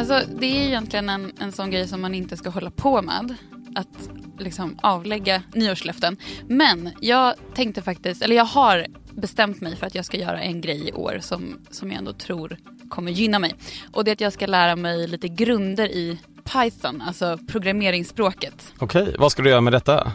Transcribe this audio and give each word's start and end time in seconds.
Alltså, 0.00 0.22
det 0.38 0.46
är 0.46 0.66
egentligen 0.66 1.08
en, 1.08 1.32
en 1.38 1.52
sån 1.52 1.70
grej 1.70 1.88
som 1.88 2.00
man 2.00 2.14
inte 2.14 2.36
ska 2.36 2.50
hålla 2.50 2.70
på 2.70 3.02
med. 3.02 3.34
Att 3.74 4.10
liksom 4.38 4.78
avlägga 4.82 5.42
nyårslöften. 5.54 6.16
Men 6.48 6.90
jag 7.00 7.34
tänkte 7.54 7.82
faktiskt, 7.82 8.22
eller 8.22 8.36
jag 8.36 8.44
har 8.44 8.86
bestämt 9.12 9.60
mig 9.60 9.76
för 9.76 9.86
att 9.86 9.94
jag 9.94 10.04
ska 10.04 10.16
göra 10.16 10.40
en 10.40 10.60
grej 10.60 10.88
i 10.88 10.92
år 10.92 11.18
som, 11.20 11.58
som 11.70 11.90
jag 11.90 11.98
ändå 11.98 12.12
tror 12.12 12.56
kommer 12.88 13.12
gynna 13.12 13.38
mig. 13.38 13.54
Och 13.92 14.04
det 14.04 14.10
är 14.10 14.12
att 14.12 14.20
jag 14.20 14.32
ska 14.32 14.46
lära 14.46 14.76
mig 14.76 15.08
lite 15.08 15.28
grunder 15.28 15.86
i 15.86 16.18
Python, 16.44 17.02
alltså 17.02 17.38
programmeringsspråket. 17.48 18.72
Okej, 18.78 19.14
vad 19.18 19.32
ska 19.32 19.42
du 19.42 19.50
göra 19.50 19.60
med 19.60 19.72
detta? 19.72 20.12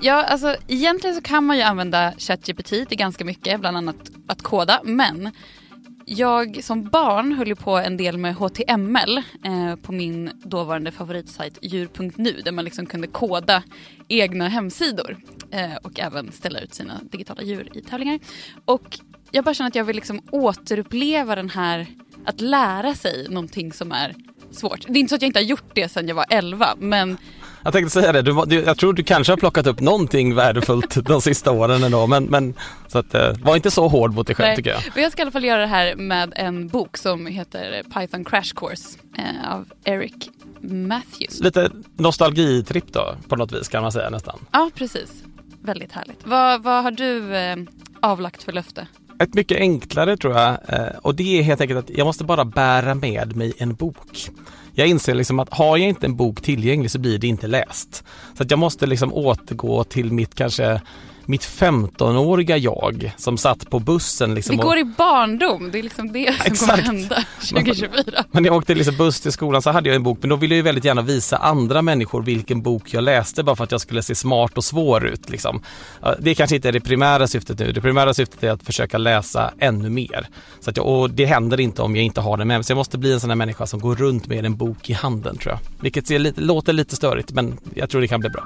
Ja, 0.00 0.24
alltså 0.24 0.56
egentligen 0.68 1.16
så 1.16 1.22
kan 1.22 1.44
man 1.44 1.56
ju 1.56 1.62
använda 1.62 2.12
ChatGPT 2.18 2.68
till 2.68 2.98
ganska 2.98 3.24
mycket, 3.24 3.60
bland 3.60 3.76
annat 3.76 4.10
att 4.28 4.42
koda, 4.42 4.80
men 4.84 5.30
jag 6.06 6.64
som 6.64 6.84
barn 6.84 7.32
höll 7.32 7.48
ju 7.48 7.54
på 7.54 7.76
en 7.76 7.96
del 7.96 8.18
med 8.18 8.34
HTML 8.34 9.16
eh, 9.44 9.76
på 9.82 9.92
min 9.92 10.30
dåvarande 10.44 10.92
favoritsajt 10.92 11.58
djur.nu 11.62 12.40
där 12.44 12.52
man 12.52 12.64
liksom 12.64 12.86
kunde 12.86 13.06
koda 13.06 13.62
egna 14.08 14.48
hemsidor 14.48 15.16
eh, 15.50 15.74
och 15.82 16.00
även 16.00 16.32
ställa 16.32 16.60
ut 16.60 16.74
sina 16.74 17.00
digitala 17.02 17.42
djur 17.42 17.68
i 17.74 17.80
tävlingar. 17.80 18.18
Och 18.64 18.98
jag 19.30 19.44
bara 19.44 19.54
känner 19.54 19.68
att 19.68 19.74
jag 19.74 19.84
vill 19.84 19.96
liksom 19.96 20.20
återuppleva 20.30 21.34
den 21.34 21.50
här 21.50 21.86
att 22.24 22.40
lära 22.40 22.94
sig 22.94 23.26
någonting 23.28 23.72
som 23.72 23.92
är 23.92 24.14
svårt. 24.50 24.86
Det 24.88 24.98
är 24.98 25.00
inte 25.00 25.08
så 25.10 25.14
att 25.14 25.22
jag 25.22 25.28
inte 25.28 25.38
har 25.38 25.44
gjort 25.44 25.74
det 25.74 25.88
sedan 25.88 26.08
jag 26.08 26.14
var 26.14 26.26
11 26.30 26.74
men 26.78 27.16
jag 27.64 27.72
tänkte 27.72 27.90
säga 27.90 28.12
det, 28.12 28.22
du, 28.22 28.42
du, 28.46 28.60
jag 28.60 28.78
tror 28.78 28.92
du 28.92 29.02
kanske 29.02 29.32
har 29.32 29.36
plockat 29.36 29.66
upp 29.66 29.80
någonting 29.80 30.34
värdefullt 30.34 30.94
de 31.06 31.20
sista 31.22 31.50
åren 31.50 31.82
ändå 31.84 32.06
men, 32.06 32.24
men 32.24 32.54
så 32.88 32.98
att, 32.98 33.14
eh, 33.14 33.32
var 33.42 33.56
inte 33.56 33.70
så 33.70 33.88
hård 33.88 34.14
mot 34.14 34.26
dig 34.26 34.36
själv 34.36 34.46
Nej, 34.46 34.56
tycker 34.56 34.70
jag. 34.70 34.82
men 34.94 35.02
jag 35.02 35.12
ska 35.12 35.20
i 35.20 35.22
alla 35.22 35.30
fall 35.30 35.44
göra 35.44 35.60
det 35.60 35.66
här 35.66 35.96
med 35.96 36.32
en 36.36 36.68
bok 36.68 36.96
som 36.96 37.26
heter 37.26 37.82
Python 37.94 38.24
Crash 38.24 38.54
Course 38.54 38.98
eh, 39.18 39.54
av 39.54 39.66
Eric 39.84 40.30
Matthews. 40.60 41.40
Lite 41.40 41.70
nostalgitripp 41.96 42.92
då 42.92 43.14
på 43.28 43.36
något 43.36 43.52
vis 43.52 43.68
kan 43.68 43.82
man 43.82 43.92
säga 43.92 44.10
nästan. 44.10 44.38
Ja, 44.52 44.70
precis. 44.74 45.24
Väldigt 45.62 45.92
härligt. 45.92 46.26
Vad, 46.26 46.62
vad 46.62 46.82
har 46.82 46.90
du 46.90 47.36
eh, 47.36 47.56
avlagt 48.00 48.42
för 48.42 48.52
löfte? 48.52 48.86
Ett 49.18 49.34
mycket 49.34 49.58
enklare 49.58 50.16
tror 50.16 50.34
jag 50.34 50.56
eh, 50.68 50.86
och 51.02 51.14
det 51.14 51.38
är 51.38 51.42
helt 51.42 51.60
enkelt 51.60 51.78
att 51.90 51.96
jag 51.96 52.04
måste 52.04 52.24
bara 52.24 52.44
bära 52.44 52.94
med 52.94 53.36
mig 53.36 53.52
en 53.58 53.74
bok. 53.74 54.30
Jag 54.74 54.88
inser 54.88 55.14
liksom 55.14 55.38
att 55.38 55.54
har 55.54 55.76
jag 55.76 55.88
inte 55.88 56.06
en 56.06 56.16
bok 56.16 56.42
tillgänglig 56.42 56.90
så 56.90 56.98
blir 56.98 57.18
det 57.18 57.26
inte 57.26 57.46
läst. 57.46 58.04
Så 58.36 58.42
att 58.42 58.50
jag 58.50 58.58
måste 58.58 58.86
liksom 58.86 59.12
återgå 59.12 59.84
till 59.84 60.12
mitt 60.12 60.34
kanske 60.34 60.80
mitt 61.26 61.42
15-åriga 61.42 62.56
jag 62.56 63.12
som 63.16 63.38
satt 63.38 63.70
på 63.70 63.78
bussen. 63.78 64.34
Liksom 64.34 64.56
Det 64.56 64.62
och- 64.62 64.68
går 64.68 64.78
i 64.78 64.84
barndom, 64.84 65.70
det 65.72 65.78
är 65.78 65.82
liksom 65.82 66.12
det 66.12 66.34
som 66.36 66.46
Exakt. 66.52 66.70
kommer 66.70 66.82
hända 66.82 67.24
2024. 67.40 68.24
Men 68.30 68.42
när 68.42 68.50
jag 68.50 68.56
åkte 68.56 68.74
liksom 68.74 68.96
buss 68.96 69.20
till 69.20 69.32
skolan 69.32 69.62
så 69.62 69.70
hade 69.70 69.88
jag 69.88 69.96
en 69.96 70.02
bok 70.02 70.18
men 70.20 70.30
då 70.30 70.36
ville 70.36 70.54
jag 70.54 70.56
ju 70.56 70.62
väldigt 70.62 70.84
gärna 70.84 71.02
visa 71.02 71.36
andra 71.36 71.82
människor 71.82 72.22
vilken 72.22 72.62
bok 72.62 72.94
jag 72.94 73.04
läste 73.04 73.42
bara 73.42 73.56
för 73.56 73.64
att 73.64 73.72
jag 73.72 73.80
skulle 73.80 74.02
se 74.02 74.14
smart 74.14 74.56
och 74.58 74.64
svår 74.64 75.06
ut. 75.06 75.30
Liksom. 75.30 75.62
Det 76.18 76.34
kanske 76.34 76.56
inte 76.56 76.68
är 76.68 76.72
det 76.72 76.80
primära 76.80 77.26
syftet 77.26 77.58
nu. 77.58 77.72
Det 77.72 77.80
primära 77.80 78.14
syftet 78.14 78.42
är 78.44 78.50
att 78.50 78.62
försöka 78.62 78.98
läsa 78.98 79.50
ännu 79.58 79.90
mer. 79.90 80.28
Så 80.60 80.70
att 80.70 80.76
jag, 80.76 80.86
och 80.86 81.10
det 81.10 81.24
händer 81.24 81.60
inte 81.60 81.82
om 81.82 81.96
jag 81.96 82.04
inte 82.04 82.20
har 82.20 82.36
den 82.36 82.48
med 82.48 82.56
mig. 82.58 82.64
Så 82.64 82.70
jag 82.70 82.76
måste 82.76 82.98
bli 82.98 83.12
en 83.12 83.20
sån 83.20 83.30
här 83.30 83.36
människa 83.36 83.66
som 83.66 83.80
går 83.80 83.96
runt 83.96 84.26
med 84.26 84.44
en 84.44 84.56
bok 84.56 84.90
i 84.90 84.92
handen 84.92 85.36
tror 85.38 85.52
jag. 85.52 85.58
Vilket 85.80 86.10
lite, 86.10 86.40
låter 86.40 86.72
lite 86.72 86.96
störigt 86.96 87.32
men 87.32 87.58
jag 87.74 87.90
tror 87.90 88.00
det 88.00 88.08
kan 88.08 88.20
bli 88.20 88.30
bra. 88.30 88.42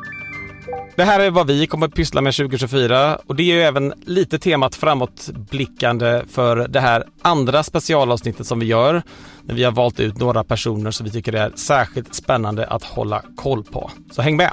Det 0.98 1.04
här 1.04 1.20
är 1.20 1.30
vad 1.30 1.46
vi 1.46 1.66
kommer 1.66 1.86
att 1.86 1.94
pyssla 1.94 2.20
med 2.20 2.34
2024 2.34 3.18
och 3.27 3.36
det 3.36 3.42
är 3.42 3.54
ju 3.54 3.62
även 3.62 3.94
lite 4.06 4.38
temat 4.38 4.74
framåtblickande 4.74 6.22
för 6.30 6.68
det 6.68 6.80
här 6.80 7.04
andra 7.22 7.62
specialavsnittet 7.62 8.46
som 8.46 8.58
vi 8.58 8.66
gör. 8.66 9.02
När 9.42 9.54
vi 9.54 9.64
har 9.64 9.72
valt 9.72 10.00
ut 10.00 10.19
några 10.19 10.44
personer 10.44 10.91
som 10.91 11.04
vi 11.04 11.12
tycker 11.12 11.32
är 11.32 11.52
särskilt 11.54 12.14
spännande 12.14 12.66
att 12.66 12.84
hålla 12.84 13.22
koll 13.36 13.64
på. 13.64 13.91
Så 14.10 14.22
häng 14.22 14.36
med! 14.36 14.50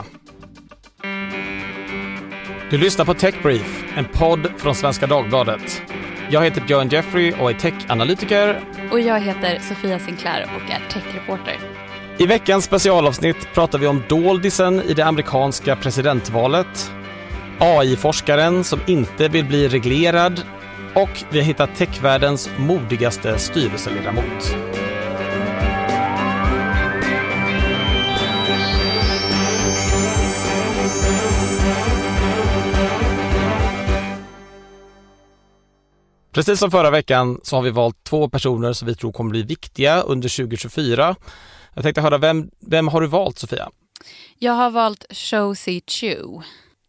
Du 2.69 2.77
lyssnar 2.77 3.05
på 3.05 3.13
Tech 3.13 3.35
Brief, 3.43 3.83
en 3.97 4.05
podd 4.05 4.47
från 4.57 4.75
Svenska 4.75 5.07
Dagbladet. 5.07 5.81
Jag 6.29 6.43
heter 6.43 6.61
Björn 6.61 6.89
Jeffrey 6.89 7.33
och 7.33 7.49
är 7.49 7.53
techanalytiker 7.53 8.59
Och 8.91 8.99
jag 8.99 9.19
heter 9.19 9.59
Sofia 9.59 9.99
Sinclair 9.99 10.49
och 10.55 10.71
är 10.71 10.81
techreporter. 10.89 11.84
I 12.17 12.25
veckans 12.25 12.65
specialavsnitt 12.65 13.47
pratar 13.53 13.79
vi 13.79 13.87
om 13.87 14.03
doldisen 14.09 14.81
i 14.81 14.93
det 14.93 15.05
amerikanska 15.05 15.75
presidentvalet, 15.75 16.91
AI-forskaren 17.59 18.63
som 18.63 18.79
inte 18.87 19.27
vill 19.27 19.45
bli 19.45 19.67
reglerad 19.67 20.41
och 20.93 21.23
vi 21.29 21.39
har 21.39 21.45
hittat 21.45 21.75
techvärldens 21.75 22.49
modigaste 22.57 23.39
styrelseledamot. 23.39 24.55
Precis 36.31 36.59
som 36.59 36.71
förra 36.71 36.91
veckan 36.91 37.39
så 37.43 37.55
har 37.55 37.63
vi 37.63 37.69
valt 37.69 38.03
två 38.03 38.29
personer 38.29 38.73
som 38.73 38.87
vi 38.87 38.95
tror 38.95 39.11
kommer 39.11 39.31
bli 39.31 39.43
viktiga 39.43 40.01
under 40.01 40.37
2024. 40.37 41.15
Jag 41.75 41.83
tänkte 41.83 42.01
höra, 42.01 42.17
vem, 42.17 42.49
vem 42.59 42.87
har 42.87 43.01
du 43.01 43.07
valt 43.07 43.39
Sofia? 43.39 43.69
Jag 44.39 44.53
har 44.53 44.69
valt 44.69 45.05
Shozi 45.09 45.81
Chu 45.87 46.41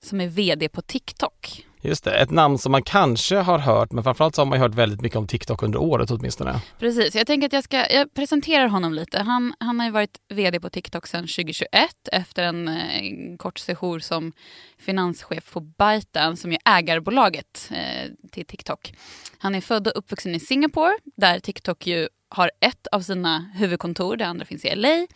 som 0.03 0.21
är 0.21 0.27
VD 0.27 0.69
på 0.69 0.83
TikTok. 0.83 1.67
Just 1.81 2.05
det, 2.05 2.15
ett 2.15 2.31
namn 2.31 2.59
som 2.59 2.73
man 2.73 2.83
kanske 2.83 3.37
har 3.37 3.59
hört 3.59 3.93
men 3.93 4.05
framförallt 4.05 4.35
så 4.35 4.41
har 4.41 4.47
man 4.47 4.59
hört 4.59 4.75
väldigt 4.75 5.01
mycket 5.01 5.19
om 5.19 5.27
TikTok 5.27 5.63
under 5.63 5.79
året 5.79 6.11
åtminstone. 6.11 6.61
Precis, 6.79 7.15
jag 7.15 7.27
tänker 7.27 7.47
att 7.47 7.53
jag 7.53 7.65
ska 7.65 7.93
jag 7.93 8.15
presenterar 8.15 8.69
honom 8.69 8.95
lite. 8.95 9.19
Han, 9.19 9.55
han 9.61 9.81
har 9.81 9.87
ju 9.87 9.93
varit 9.93 10.19
VD 10.29 10.61
på 10.61 10.71
TikTok 10.71 11.07
sedan 11.07 11.23
2021 11.23 11.69
efter 12.13 12.43
en, 12.43 12.69
eh, 12.69 12.97
en 12.99 13.39
kort 13.39 13.59
sejour 13.59 13.99
som 13.99 14.33
finanschef 14.79 15.53
på 15.53 15.61
ByteDance 15.61 16.43
som 16.43 16.53
är 16.53 16.59
ägarbolaget 16.65 17.71
eh, 17.71 18.11
till 18.33 18.47
TikTok. 18.47 18.95
Han 19.39 19.55
är 19.55 19.61
född 19.61 19.87
och 19.87 19.93
uppvuxen 19.97 20.35
i 20.35 20.41
Singapore 20.41 20.95
där 21.17 21.41
TikTok 21.41 21.87
ju 21.87 22.09
har 22.29 22.51
ett 22.61 22.87
av 22.87 23.01
sina 23.01 23.39
huvudkontor, 23.55 24.17
det 24.17 24.27
andra 24.27 24.45
finns 24.45 24.65
i 24.65 24.75
LA. 24.75 25.07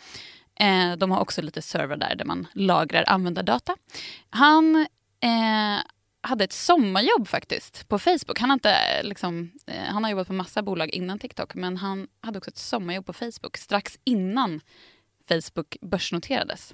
Eh, 0.61 0.97
de 0.97 1.11
har 1.11 1.21
också 1.21 1.43
lite 1.43 1.63
server 1.63 1.97
där, 1.97 2.15
där 2.15 2.25
man 2.25 2.47
lagrar 2.53 3.05
användardata. 3.07 3.77
Han 4.31 4.87
eh, 5.21 5.83
hade 6.23 6.45
ett 6.45 6.53
sommarjobb 6.53 7.29
faktiskt 7.29 7.89
på 7.89 7.99
Facebook. 7.99 8.39
Han 8.39 8.51
har, 8.51 8.55
inte, 8.55 8.71
eh, 8.71 9.05
liksom, 9.05 9.53
eh, 9.67 9.83
han 9.83 10.05
har 10.05 10.11
jobbat 10.11 10.27
på 10.27 10.33
massa 10.33 10.63
bolag 10.63 10.91
innan 10.91 11.19
TikTok 11.19 11.55
men 11.55 11.77
han 11.77 12.09
hade 12.21 12.39
också 12.39 12.51
ett 12.51 12.59
sommarjobb 12.59 13.07
på 13.07 13.13
Facebook 13.13 13.57
strax 13.57 13.99
innan 14.05 14.61
Facebook 15.29 15.77
börsnoterades. 15.81 16.73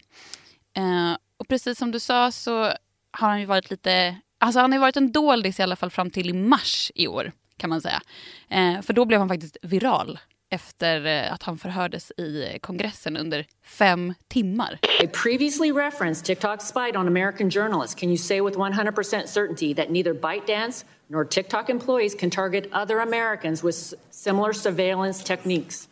Eh, 0.76 1.16
och 1.36 1.48
precis 1.48 1.78
som 1.78 1.90
du 1.90 2.00
sa 2.00 2.32
så 2.32 2.62
har 3.10 3.28
han 3.28 3.40
ju 3.40 3.46
varit 3.46 3.70
lite, 3.70 4.16
alltså 4.38 4.60
han 4.60 4.72
har 4.72 4.78
varit 4.78 4.96
en 4.96 5.12
doldis 5.12 5.60
i 5.60 5.62
alla 5.62 5.76
fall 5.76 5.90
fram 5.90 6.10
till 6.10 6.30
i 6.30 6.32
mars 6.32 6.92
i 6.94 7.08
år 7.08 7.32
kan 7.56 7.70
man 7.70 7.80
säga. 7.80 8.00
Eh, 8.48 8.82
för 8.82 8.92
då 8.92 9.04
blev 9.04 9.18
han 9.20 9.28
faktiskt 9.28 9.56
viral 9.62 10.18
efter 10.50 11.06
eh, 11.06 11.32
att 11.32 11.42
han 11.42 11.58
förhördes 11.58 12.10
i 12.10 12.58
kongressen 12.60 13.16
under 13.16 13.46
fem 13.64 14.14
timmar. 14.28 14.78
I 15.02 15.06
previously 15.06 15.72
referenced 15.72 16.24
TikTok 16.26 16.62
spied 16.62 16.96
on 16.96 17.06
American 17.06 17.50
journalists. 17.50 17.94
Can 18.00 18.08
you 18.08 18.18
say 18.18 18.40
with 18.40 18.58
100% 18.58 19.26
certainty 19.26 19.74
that 19.74 19.90
neither 19.90 20.14
ByteDance 20.14 20.84
nor 21.08 21.24
TikTok 21.24 21.70
employees 21.70 22.14
can 22.14 22.30
target 22.30 22.64
other 22.72 22.98
Americans 23.00 23.62
with 23.64 23.94
similar 24.10 24.52
surveillance 24.52 25.24
techniques? 25.24 25.88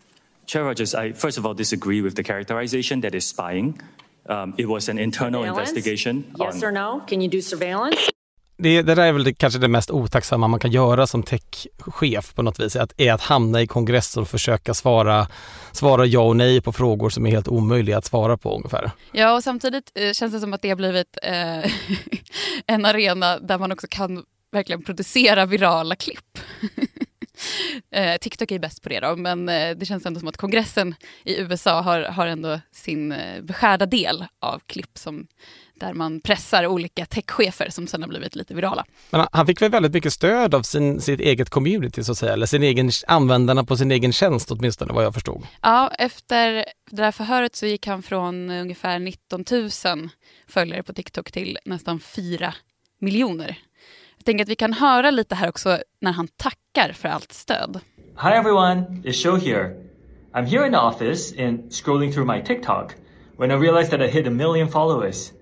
Chair 0.47 0.65
Rogers, 0.65 0.95
I 0.95 1.13
first 1.13 1.39
of 1.39 1.47
all 1.47 1.55
disagree 1.55 2.03
with 2.03 2.15
the 2.15 2.23
characterization 2.23 3.01
that 3.01 3.15
is 3.15 3.29
spying. 3.29 3.81
Um, 4.27 4.55
it 4.57 4.67
was 4.69 4.89
an 4.89 4.99
internal 4.99 5.45
investigation. 5.45 6.25
Yes 6.39 6.63
on- 6.63 6.65
or 6.65 6.73
no? 6.73 7.03
Can 7.07 7.21
you 7.21 7.29
do 7.29 7.41
surveillance? 7.41 8.11
Det, 8.57 8.83
det 8.83 8.95
där 8.95 9.07
är 9.07 9.13
väl 9.13 9.25
det, 9.25 9.35
kanske 9.35 9.59
det 9.59 9.69
mest 9.69 9.91
otacksamma 9.91 10.49
man 10.49 10.61
kan 10.61 10.71
göra 10.71 11.07
som 11.07 11.23
techchef 11.23 12.35
på 12.35 12.43
något 12.43 12.61
vis, 12.61 12.77
att, 12.77 12.93
är 12.97 13.13
att 13.13 13.21
hamna 13.21 13.63
i 13.63 13.67
kongressen 13.67 14.23
och 14.23 14.29
försöka 14.29 14.75
svara, 14.75 15.27
svara 15.73 16.07
ja 16.07 16.21
och 16.21 16.37
nej 16.37 16.61
på 16.61 16.73
frågor 16.73 17.11
som 17.11 17.27
är 17.27 17.31
helt 17.31 17.49
omöjliga 17.49 17.99
att 17.99 18.05
svara 18.05 18.37
på 18.37 18.57
ungefär. 18.57 18.91
Ja, 19.13 19.35
och 19.35 19.45
samtidigt 19.45 19.93
eh, 19.95 20.13
känns 20.13 20.33
det 20.33 20.41
som 20.41 20.53
att 20.53 20.63
det 20.63 20.69
har 20.69 20.77
blivit 20.77 21.19
eh, 21.23 21.71
en 22.67 22.85
arena 22.85 23.39
där 23.39 23.59
man 23.59 23.73
också 23.73 23.87
kan 23.91 24.25
verkligen 24.53 24.83
producera 24.83 25.47
virala 25.47 25.97
klipp. 25.97 26.39
eh, 27.91 28.17
TikTok 28.17 28.51
är 28.51 28.59
bäst 28.59 28.83
på 28.83 28.89
det 28.89 29.01
då, 29.01 29.17
men 29.17 29.49
eh, 29.49 29.77
det 29.77 29.87
känns 29.87 30.07
ändå 30.07 30.21
som 30.21 30.29
att 30.29 30.37
kongressen 30.37 30.95
i 31.25 31.41
USA 31.41 31.81
har, 31.81 32.03
har 32.03 32.27
ändå 32.27 32.61
sin 32.73 33.13
eh, 33.13 33.43
beskärda 33.43 33.87
del 33.87 34.25
av 34.41 34.63
klipp 34.67 34.99
som, 34.99 35.27
där 35.75 35.93
man 35.95 36.21
pressar 36.21 36.67
olika 36.67 37.07
techchefer 37.07 37.69
som 37.71 37.87
sedan 37.87 38.03
har 38.03 38.09
blivit 38.09 38.37
lite 38.37 38.55
virala. 38.55 38.85
Men 39.11 39.27
han- 39.33 39.47
fick 39.47 39.63
väl 39.63 39.71
väldigt 39.71 39.93
mycket 39.95 40.13
stöd 40.13 40.55
av 40.55 40.63
sin, 40.63 41.01
sitt 41.01 41.21
eget 41.21 41.51
community 41.51 42.05
så 42.05 42.13
att 42.13 42.19
säga, 42.19 42.33
eller 42.33 42.47
sin 42.47 42.63
egen, 42.63 42.91
användarna 43.07 43.65
på 43.65 43.77
sin 43.77 43.91
egen 43.91 44.13
tjänst 44.13 44.51
åtminstone 44.51 44.93
vad 44.93 45.05
jag 45.05 45.15
förstod. 45.15 45.47
Ja, 45.63 45.91
efter 45.99 46.65
det 46.91 47.03
här 47.03 47.13
förhöret 47.13 47.57
så 47.57 47.67
gick 47.67 47.87
han 47.87 48.03
från 48.03 48.51
ungefär 48.51 48.99
19 48.99 49.45
000 49.51 50.09
följare 50.49 50.83
på 50.83 50.93
TikTok 50.93 51.33
till 51.33 51.59
nästan 51.65 52.01
4 52.01 52.55
miljoner. 53.01 53.59
Jag 54.17 54.25
tänker 54.25 54.45
att 54.45 54.49
vi 54.49 54.57
kan 54.57 54.73
höra 54.73 55.11
lite 55.11 55.35
här 55.35 55.49
också 55.49 55.79
när 56.01 56.13
han 56.13 56.29
tackar 56.37 56.93
för 56.93 57.09
allt 57.09 57.33
stöd. 57.33 57.81
Hi 58.23 58.29
everyone, 58.31 58.81
it's 59.05 59.23
Show 59.23 59.39
here. 59.39 59.77
I'm 60.35 60.45
here 60.47 60.67
in 60.67 60.73
the 60.73 60.79
office 60.79 61.45
and 61.47 61.73
scrolling 61.73 62.13
through 62.13 62.27
my 62.37 62.43
TikTok 62.45 62.93
when 63.39 63.51
I 63.51 63.55
realized 63.55 63.91
that 63.91 64.01
I 64.01 64.11
hit 64.11 64.27
a 64.27 64.31
million 64.31 64.69
followers. 64.71 65.33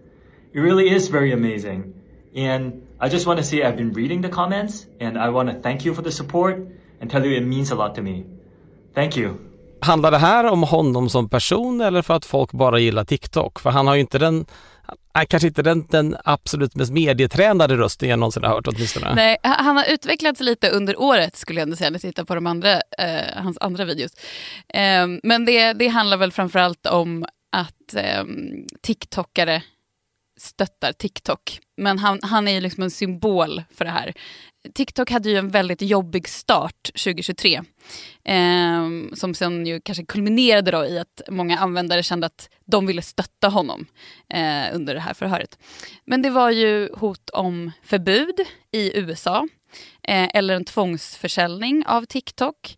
It 0.55 0.61
really 0.61 0.91
is 0.91 1.09
very 1.09 1.33
amazing. 1.33 1.95
And 2.37 2.73
I 3.01 3.09
just 3.09 3.27
want 3.27 3.41
to 3.41 3.45
say 3.45 3.63
I've 3.63 3.77
been 3.77 3.93
reading 3.93 4.23
the 4.23 4.29
comments 4.29 4.87
and 5.01 5.17
I 5.17 5.29
want 5.29 5.51
to 5.51 5.61
thank 5.63 5.87
you 5.87 5.95
for 5.95 6.03
the 6.03 6.13
support 6.13 6.57
and 7.01 7.11
tell 7.11 7.27
you 7.27 7.37
it 7.37 7.47
means 7.47 7.73
a 7.73 7.75
lot 7.75 7.95
to 7.95 8.03
me. 8.03 8.25
Thank 8.95 9.17
you. 9.17 9.35
Handlar 9.81 10.11
det 10.11 10.19
här 10.19 10.45
om 10.45 10.63
honom 10.63 11.09
som 11.09 11.29
person 11.29 11.81
eller 11.81 12.03
för 12.03 12.15
att 12.15 12.25
folk 12.25 12.53
bara 12.53 12.79
gillar 12.79 13.05
TikTok? 13.05 13.61
För 13.61 13.71
han 13.71 13.87
har 13.87 13.95
ju 13.95 14.01
inte 14.01 14.19
den 14.19 14.47
Nej, 15.15 15.27
kanske 15.27 15.49
inte 15.49 15.63
den, 15.63 15.87
den 15.91 16.17
absolut 16.25 16.75
mest 16.75 16.93
medietränade 16.93 17.77
rösten 17.77 18.09
jag 18.09 18.19
någonsin 18.19 18.43
har 18.43 18.51
hört 18.51 18.69
åtminstone. 18.69 19.15
Nej, 19.15 19.37
han 19.43 19.77
har 19.77 19.93
utvecklats 19.93 20.41
lite 20.41 20.71
under 20.71 21.01
året 21.01 21.37
skulle 21.37 21.61
jag 21.61 21.67
ändå 21.67 21.77
säga 21.77 21.91
när 21.91 21.95
jag 21.95 22.03
tittar 22.03 22.25
på 22.25 22.35
de 22.35 22.47
andra, 22.47 22.73
eh, 22.73 23.37
hans 23.37 23.59
andra 23.61 23.85
videos. 23.85 24.13
Eh, 24.75 25.07
men 25.23 25.45
det, 25.45 25.73
det 25.73 25.89
handlar 25.89 26.17
väl 26.17 26.33
framförallt 26.33 26.87
om 26.87 27.25
att 27.53 27.95
eh, 27.95 28.25
TikTokare 28.83 29.63
stöttar 30.43 30.93
TikTok. 30.93 31.61
Men 31.77 31.99
han, 31.99 32.19
han 32.23 32.49
är 32.49 32.53
ju 32.53 32.61
liksom 32.61 32.83
en 32.83 32.91
symbol 32.91 33.63
för 33.71 33.85
det 33.85 33.91
här. 33.91 34.13
TikTok 34.75 35.11
hade 35.11 35.31
ju 35.31 35.37
en 35.37 35.49
väldigt 35.49 35.83
jobbig 35.83 36.29
start 36.29 36.83
2023. 36.83 37.63
Eh, 38.25 38.89
som 39.15 39.35
sen 39.35 39.67
ju 39.67 39.81
kanske 39.81 40.05
kulminerade 40.05 40.71
då 40.71 40.87
i 40.87 40.99
att 40.99 41.23
många 41.29 41.59
användare 41.59 42.03
kände 42.03 42.27
att 42.27 42.51
de 42.65 42.87
ville 42.87 43.03
stötta 43.03 43.49
honom 43.49 43.87
eh, 44.29 44.65
under 44.75 44.95
det 44.95 45.01
här 45.01 45.15
förhöret. 45.15 45.59
Men 46.05 46.23
det 46.23 46.31
var 46.31 46.51
ju 46.51 46.91
hot 46.95 47.31
om 47.31 47.73
förbud 47.83 48.41
i 48.73 48.99
USA 48.99 49.49
eh, 50.03 50.29
eller 50.35 50.55
en 50.55 50.65
tvångsförsäljning 50.65 51.87
av 51.87 52.05
TikTok. 52.05 52.77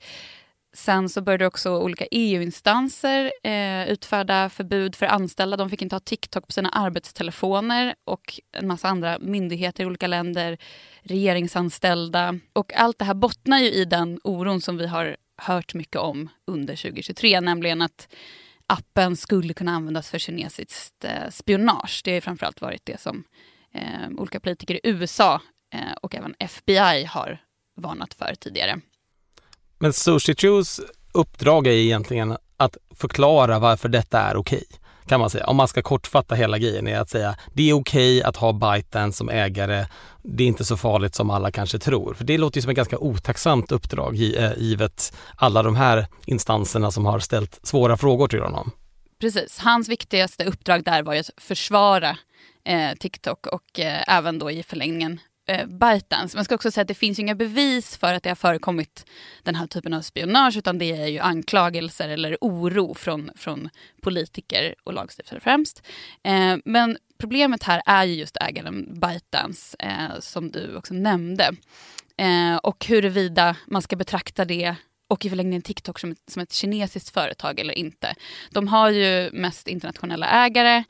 Sen 0.76 1.08
så 1.08 1.22
började 1.22 1.46
också 1.46 1.78
olika 1.78 2.06
EU-instanser 2.10 3.32
eh, 3.42 3.88
utfärda 3.88 4.48
förbud 4.48 4.96
för 4.96 5.06
anställda. 5.06 5.56
De 5.56 5.70
fick 5.70 5.82
inte 5.82 5.94
ha 5.94 6.00
TikTok 6.00 6.46
på 6.46 6.52
sina 6.52 6.68
arbetstelefoner 6.68 7.94
och 8.04 8.40
en 8.52 8.66
massa 8.66 8.88
andra 8.88 9.18
myndigheter 9.18 9.82
i 9.82 9.86
olika 9.86 10.06
länder, 10.06 10.58
regeringsanställda. 11.02 12.38
Och 12.52 12.74
allt 12.74 12.98
det 12.98 13.04
här 13.04 13.14
bottnar 13.14 13.58
ju 13.58 13.70
i 13.70 13.84
den 13.84 14.20
oron 14.24 14.60
som 14.60 14.76
vi 14.76 14.86
har 14.86 15.16
hört 15.36 15.74
mycket 15.74 15.96
om 15.96 16.28
under 16.46 16.76
2023, 16.76 17.40
nämligen 17.40 17.82
att 17.82 18.14
appen 18.66 19.16
skulle 19.16 19.54
kunna 19.54 19.72
användas 19.72 20.10
för 20.10 20.18
kinesiskt 20.18 21.04
eh, 21.04 21.30
spionage. 21.30 22.00
Det 22.04 22.14
har 22.14 22.20
framförallt 22.20 22.60
varit 22.60 22.86
det 22.86 23.00
som 23.00 23.24
eh, 23.74 24.10
olika 24.16 24.40
politiker 24.40 24.74
i 24.74 24.80
USA 24.82 25.40
eh, 25.74 25.92
och 26.02 26.14
även 26.14 26.34
FBI 26.38 27.04
har 27.04 27.38
varnat 27.76 28.14
för 28.14 28.34
tidigare. 28.34 28.80
Men 29.78 29.92
Sushi 29.92 30.34
Chews 30.34 30.80
uppdrag 31.12 31.66
är 31.66 31.70
egentligen 31.70 32.36
att 32.56 32.76
förklara 32.94 33.58
varför 33.58 33.88
detta 33.88 34.20
är 34.20 34.36
okej. 34.36 34.64
Kan 35.06 35.20
man 35.20 35.30
säga. 35.30 35.46
Om 35.46 35.56
man 35.56 35.68
ska 35.68 35.82
kortfatta 35.82 36.34
hela 36.34 36.58
grejen 36.58 36.88
är 36.88 36.98
att 36.98 37.10
säga 37.10 37.36
det 37.52 37.70
är 37.70 37.72
okej 37.72 38.22
att 38.22 38.36
ha 38.36 38.52
ByteDance 38.52 39.18
som 39.18 39.28
ägare. 39.28 39.86
Det 40.22 40.44
är 40.44 40.48
inte 40.48 40.64
så 40.64 40.76
farligt 40.76 41.14
som 41.14 41.30
alla 41.30 41.50
kanske 41.50 41.78
tror. 41.78 42.14
För 42.14 42.24
det 42.24 42.38
låter 42.38 42.58
ju 42.58 42.62
som 42.62 42.70
ett 42.70 42.76
ganska 42.76 42.98
otacksamt 42.98 43.72
uppdrag 43.72 44.14
eh, 44.14 44.52
givet 44.56 45.16
alla 45.36 45.62
de 45.62 45.76
här 45.76 46.06
instanserna 46.26 46.90
som 46.90 47.06
har 47.06 47.18
ställt 47.18 47.60
svåra 47.62 47.96
frågor 47.96 48.28
till 48.28 48.40
honom. 48.40 48.70
Precis. 49.20 49.58
Hans 49.58 49.88
viktigaste 49.88 50.44
uppdrag 50.44 50.84
där 50.84 51.02
var 51.02 51.14
ju 51.14 51.20
att 51.20 51.30
försvara 51.36 52.16
eh, 52.64 52.94
TikTok 53.00 53.46
och 53.46 53.80
eh, 53.80 54.16
även 54.16 54.38
då 54.38 54.50
i 54.50 54.62
förlängningen 54.62 55.20
eh, 55.46 55.66
ByteDance. 55.66 56.36
Man 56.36 56.44
ska 56.44 56.54
också 56.54 56.70
säga 56.70 56.82
att 56.82 56.88
det 56.88 56.94
finns 56.94 57.18
inga 57.18 57.34
bevis 57.34 57.96
för 57.96 58.14
att 58.14 58.22
det 58.22 58.30
har 58.30 58.36
förekommit 58.36 59.06
den 59.42 59.54
här 59.54 59.66
typen 59.66 59.94
av 59.94 60.02
spionage 60.02 60.56
utan 60.56 60.78
det 60.78 60.92
är 60.92 61.06
ju 61.06 61.18
anklagelser 61.18 62.08
eller 62.08 62.36
oro 62.40 62.94
från, 62.94 63.30
från 63.36 63.68
politiker 64.02 64.74
och 64.84 64.92
lagstiftare 64.92 65.40
främst. 65.40 65.82
Eh, 66.22 66.56
men 66.64 66.98
problemet 67.18 67.62
här 67.62 67.82
är 67.86 68.04
ju 68.04 68.14
just 68.14 68.36
ägaren 68.40 69.00
ByteDance 69.00 69.76
eh, 69.78 70.20
som 70.20 70.50
du 70.50 70.76
också 70.76 70.94
nämnde. 70.94 71.50
Eh, 72.16 72.56
och 72.56 72.86
huruvida 72.86 73.56
man 73.66 73.82
ska 73.82 73.96
betrakta 73.96 74.44
det 74.44 74.74
och 75.08 75.24
i 75.24 75.28
förlängningen 75.28 75.62
TikTok 75.62 75.98
som 75.98 76.12
ett, 76.12 76.30
som 76.30 76.42
ett 76.42 76.52
kinesiskt 76.52 77.10
företag 77.10 77.60
eller 77.60 77.78
inte. 77.78 78.14
De 78.50 78.68
har 78.68 78.90
ju 78.90 79.30
mest 79.32 79.68
internationella 79.68 80.26
ägare 80.26 80.84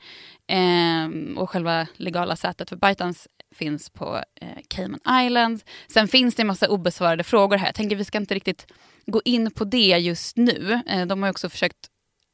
eh, 0.47 1.37
och 1.37 1.49
själva 1.49 1.87
legala 1.95 2.35
sätet 2.35 2.69
för 2.69 2.75
ByteDance 2.75 3.29
finns 3.55 3.89
på 3.89 4.23
eh, 4.41 4.47
Cayman 4.67 5.25
Islands. 5.25 5.65
Sen 5.87 6.07
finns 6.07 6.35
det 6.35 6.43
en 6.43 6.47
massa 6.47 6.69
obesvarade 6.69 7.23
frågor 7.23 7.57
här. 7.57 7.65
Jag 7.67 7.75
tänker 7.75 7.95
vi 7.95 8.05
ska 8.05 8.17
inte 8.17 8.35
riktigt 8.35 8.67
gå 9.05 9.21
in 9.25 9.51
på 9.51 9.63
det 9.63 9.97
just 9.97 10.37
nu. 10.37 10.81
Eh, 10.87 11.05
de 11.05 11.23
har 11.23 11.29
också 11.29 11.49
försökt 11.49 11.89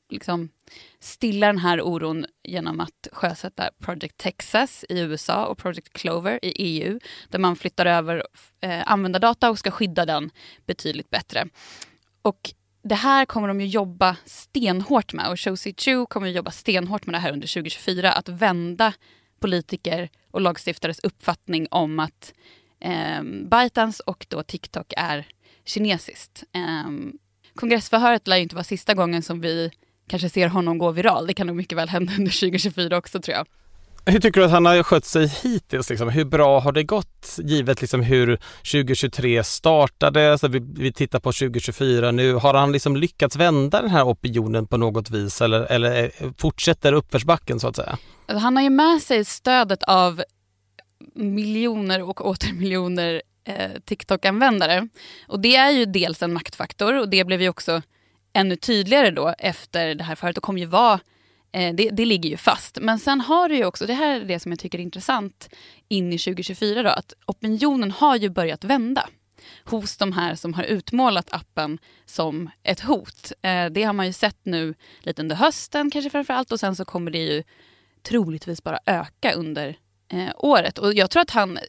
liksom, 0.10 0.50
stilla 1.00 1.48
den 1.48 1.58
här 1.58 1.82
oron 1.82 2.26
genom 2.44 2.80
att 2.80 3.08
sjösätta 3.12 3.70
Project 3.80 4.18
Texas 4.18 4.86
i 4.90 5.00
USA 5.00 5.46
och 5.46 5.58
Project 5.58 5.94
Clover 5.94 6.40
i 6.42 6.52
EU 6.58 7.00
där 7.30 7.40
man 7.40 7.56
flyttar 7.56 7.86
över 7.86 8.24
eh, 8.62 8.92
användardata 8.92 9.50
och 9.50 9.60
ska 9.60 9.72
skydda 9.72 10.06
den 10.06 10.32
betydligt 10.66 11.10
bättre. 11.10 11.48
Och 12.22 12.54
det 12.84 12.96
här 12.96 13.26
kommer 13.26 13.48
de 13.48 13.62
ju 13.62 13.68
jobba 13.68 14.18
stenhårt 14.26 15.14
med 15.14 15.28
och 15.28 15.38
Josie 15.38 15.74
Chu 15.74 16.06
kommer 16.06 16.28
att 16.28 16.36
jobba 16.36 16.52
stenhårt 16.52 17.06
med 17.06 17.16
det 17.16 17.20
här 17.20 17.32
under 17.32 17.48
2024 17.48 18.12
att 18.12 18.30
vända 18.30 18.94
politiker 19.40 20.10
och 20.32 20.42
lagstiftares 20.42 21.00
uppfattning 21.00 21.68
om 21.72 22.00
att 22.00 22.34
eh, 22.80 23.24
ByteDance 23.24 24.04
och 24.06 24.26
då 24.30 24.44
TikTok 24.44 24.94
är 24.98 25.28
kinesiskt. 25.66 26.44
Eh, 26.54 26.92
kongressförhöret 27.56 28.28
lär 28.28 28.36
ju 28.36 28.44
inte 28.44 28.56
vara 28.56 28.64
sista 28.64 28.94
gången 28.94 29.22
som 29.22 29.42
vi 29.42 29.72
kanske 30.08 30.30
ser 30.30 30.48
honom 30.48 30.78
gå 30.78 30.92
viral. 30.92 31.28
Det 31.28 31.34
kan 31.34 31.48
nog 31.48 31.56
mycket 31.56 31.78
väl 31.78 31.90
hända 31.90 32.14
under 32.14 32.32
2024 32.32 32.98
också 32.98 33.22
tror 33.22 33.38
jag. 33.38 33.48
Hur 34.06 34.20
tycker 34.20 34.40
du 34.40 34.46
att 34.46 34.52
han 34.52 34.66
har 34.66 34.84
skött 34.84 35.06
sig 35.06 35.28
hittills? 35.28 35.90
Liksom? 35.90 36.10
Hur 36.10 36.26
bra 36.26 36.60
har 36.60 36.72
det 36.72 36.84
gått 36.84 37.38
givet 37.38 37.82
liksom 37.82 38.02
hur 38.02 38.40
2023 38.72 39.44
startade? 39.44 40.38
Så 40.38 40.48
vi, 40.48 40.60
vi 40.60 40.94
tittar 40.94 41.20
på 41.20 41.32
2024 41.32 42.12
nu. 42.12 42.34
Har 42.34 42.54
han 42.54 42.72
liksom 42.72 42.98
lyckats 42.98 43.36
vända 43.36 43.82
den 43.82 43.90
här 43.90 44.04
opinionen 44.04 44.68
på 44.68 44.78
något 44.78 45.10
vis 45.10 45.42
eller, 45.42 45.62
eller 45.72 46.04
eh, 46.04 46.32
fortsätter 46.38 46.94
uppförsbacken 46.94 47.60
så 47.60 47.68
att 47.68 47.76
säga? 47.76 47.98
Han 48.28 48.56
har 48.56 48.64
ju 48.64 48.70
med 48.70 49.02
sig 49.02 49.26
stödet 49.26 49.84
av 49.84 50.24
miljoner 51.16 52.02
och 52.02 52.26
åter 52.26 52.54
miljoner 52.54 53.22
eh, 53.44 53.72
TikTok-användare. 53.86 54.88
Och 55.28 55.40
det 55.40 55.56
är 55.56 55.72
ju 55.72 55.86
dels 55.86 56.22
en 56.22 56.34
maktfaktor 56.34 57.00
och 57.00 57.10
det 57.10 57.26
blev 57.26 57.42
ju 57.42 57.50
också 57.50 57.82
ännu 58.34 58.56
tydligare 58.56 59.12
då 59.12 59.36
efter 59.38 59.96
det 59.96 60.04
här 60.04 60.16
förut 60.16 60.38
och 60.38 60.44
kommer 60.44 60.60
ju 60.60 60.66
vara 60.66 61.00
Eh, 61.52 61.76
det, 61.76 61.90
det, 61.90 62.06
ligger 62.06 62.30
ju 62.30 62.38
fast. 62.38 62.78
Men 62.82 63.00
sen 63.00 63.22
har 63.22 63.50
du 63.50 63.56
ju 63.56 63.66
också, 63.66 63.86
det 63.86 63.94
här 63.94 64.22
är 64.22 64.26
det 64.26 64.40
som 64.40 64.52
jag 64.52 64.60
tycker 64.60 64.78
är 64.78 64.84
intressant 64.84 65.50
in 65.88 66.14
i 66.14 66.18
2024 66.18 66.84
då, 66.84 66.90
att 66.90 67.14
opinionen 67.26 67.92
har 67.92 68.16
ju 68.16 68.30
börjat 68.30 68.64
vända 68.64 69.10
hos 69.64 69.98
de 69.98 70.12
här 70.14 70.36
som 70.36 70.54
har 70.54 70.64
utmålat 70.64 71.34
appen 71.34 71.80
som 72.06 72.50
ett 72.64 72.80
hot. 72.80 73.32
Eh, 73.42 73.66
det 73.66 73.84
har 73.84 73.94
man 73.94 74.06
ju 74.06 74.14
sett 74.14 74.40
nu 74.44 74.74
lite 75.00 75.22
under 75.22 75.36
hösten 75.36 75.92
kanske 75.92 76.10
framför 76.10 76.34
allt 76.34 76.52
och 76.52 76.60
sen 76.60 76.76
så 76.76 76.86
kommer 76.86 77.12
det 77.12 77.18
ju 77.18 77.44
troligtvis 78.04 78.64
bara 78.64 78.80
öka 78.86 79.34
under 79.34 79.78
eh, 80.12 80.30
året. 80.38 80.78
Och 80.78 80.94
jag 80.94 81.10
tror 81.10 81.22
att 81.22 81.30
han 81.30 81.58
eh, 81.58 81.64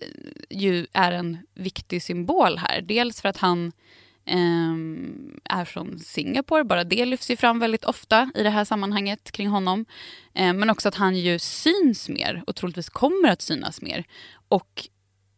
ju 0.50 0.86
är 0.92 1.12
en 1.12 1.38
viktig 1.54 2.02
symbol 2.02 2.58
här. 2.58 2.80
Dels 2.80 3.20
för 3.20 3.28
att 3.28 3.36
han 3.36 3.72
eh, 4.26 4.74
är 5.44 5.64
från 5.64 5.98
Singapore, 5.98 6.64
bara 6.64 6.84
det 6.84 7.04
lyfts 7.04 7.30
ju 7.30 7.36
fram 7.36 7.58
väldigt 7.58 7.84
ofta 7.84 8.30
i 8.34 8.42
det 8.42 8.50
här 8.50 8.64
sammanhanget 8.64 9.32
kring 9.32 9.48
honom. 9.48 9.84
Eh, 10.34 10.52
men 10.52 10.70
också 10.70 10.88
att 10.88 10.94
han 10.94 11.16
ju 11.16 11.38
syns 11.38 12.08
mer 12.08 12.44
och 12.46 12.56
troligtvis 12.56 12.88
kommer 12.88 13.28
att 13.28 13.42
synas 13.42 13.82
mer. 13.82 14.04
Och 14.48 14.88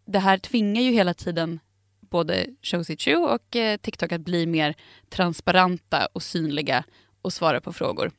det 0.06 0.18
här 0.18 0.38
tvingar 0.38 0.82
ju 0.82 0.90
hela 0.90 1.14
tiden 1.14 1.60
både 2.00 2.46
Josie 2.62 2.96
Chu 2.96 3.16
och 3.16 3.56
eh, 3.56 3.76
TikTok 3.76 4.12
att 4.12 4.20
bli 4.20 4.46
mer 4.46 4.74
transparenta 5.08 6.08
och 6.12 6.22
synliga 6.22 6.84
och 7.22 7.32
svara 7.32 7.60
på 7.60 7.72
frågor. 7.72 8.10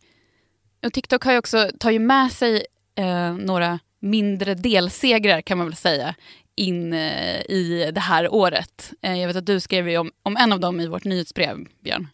Och 0.86 0.94
TikTok 0.94 1.24
har 1.24 1.32
ju 1.32 1.38
också, 1.38 1.70
tar 1.80 1.92
ju 1.92 2.00
med 2.00 2.32
sig 2.32 2.66
eh, 2.96 3.34
några 3.34 3.80
mindre 4.00 4.54
delsegrar 4.54 5.42
kan 5.42 5.58
man 5.58 5.68
väl 5.68 5.76
säga 5.76 6.16
in 6.56 6.94
eh, 6.94 7.42
i 7.42 7.92
det 7.96 8.02
här 8.02 8.34
året. 8.34 8.94
Eh, 9.02 9.20
jag 9.20 9.28
vet 9.28 9.38
att 9.38 9.46
du 9.46 9.60
skrev 9.60 10.00
om, 10.00 10.12
om 10.24 10.38
en 10.38 10.54
av 10.54 10.60
dem 10.60 10.80
i 10.80 10.88
vårt 10.88 11.04
nyhetsbrev, 11.04 11.58
Björn. 11.84 12.08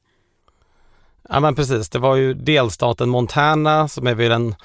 Ja 1.29 1.39
men 1.39 1.55
precis, 1.55 1.89
det 1.89 1.99
var 1.99 2.15
ju 2.15 2.33
delstaten 2.33 3.09
Montana 3.09 3.87
som 3.87 4.07
är 4.07 4.15
väl 4.15 4.31
en 4.31 4.55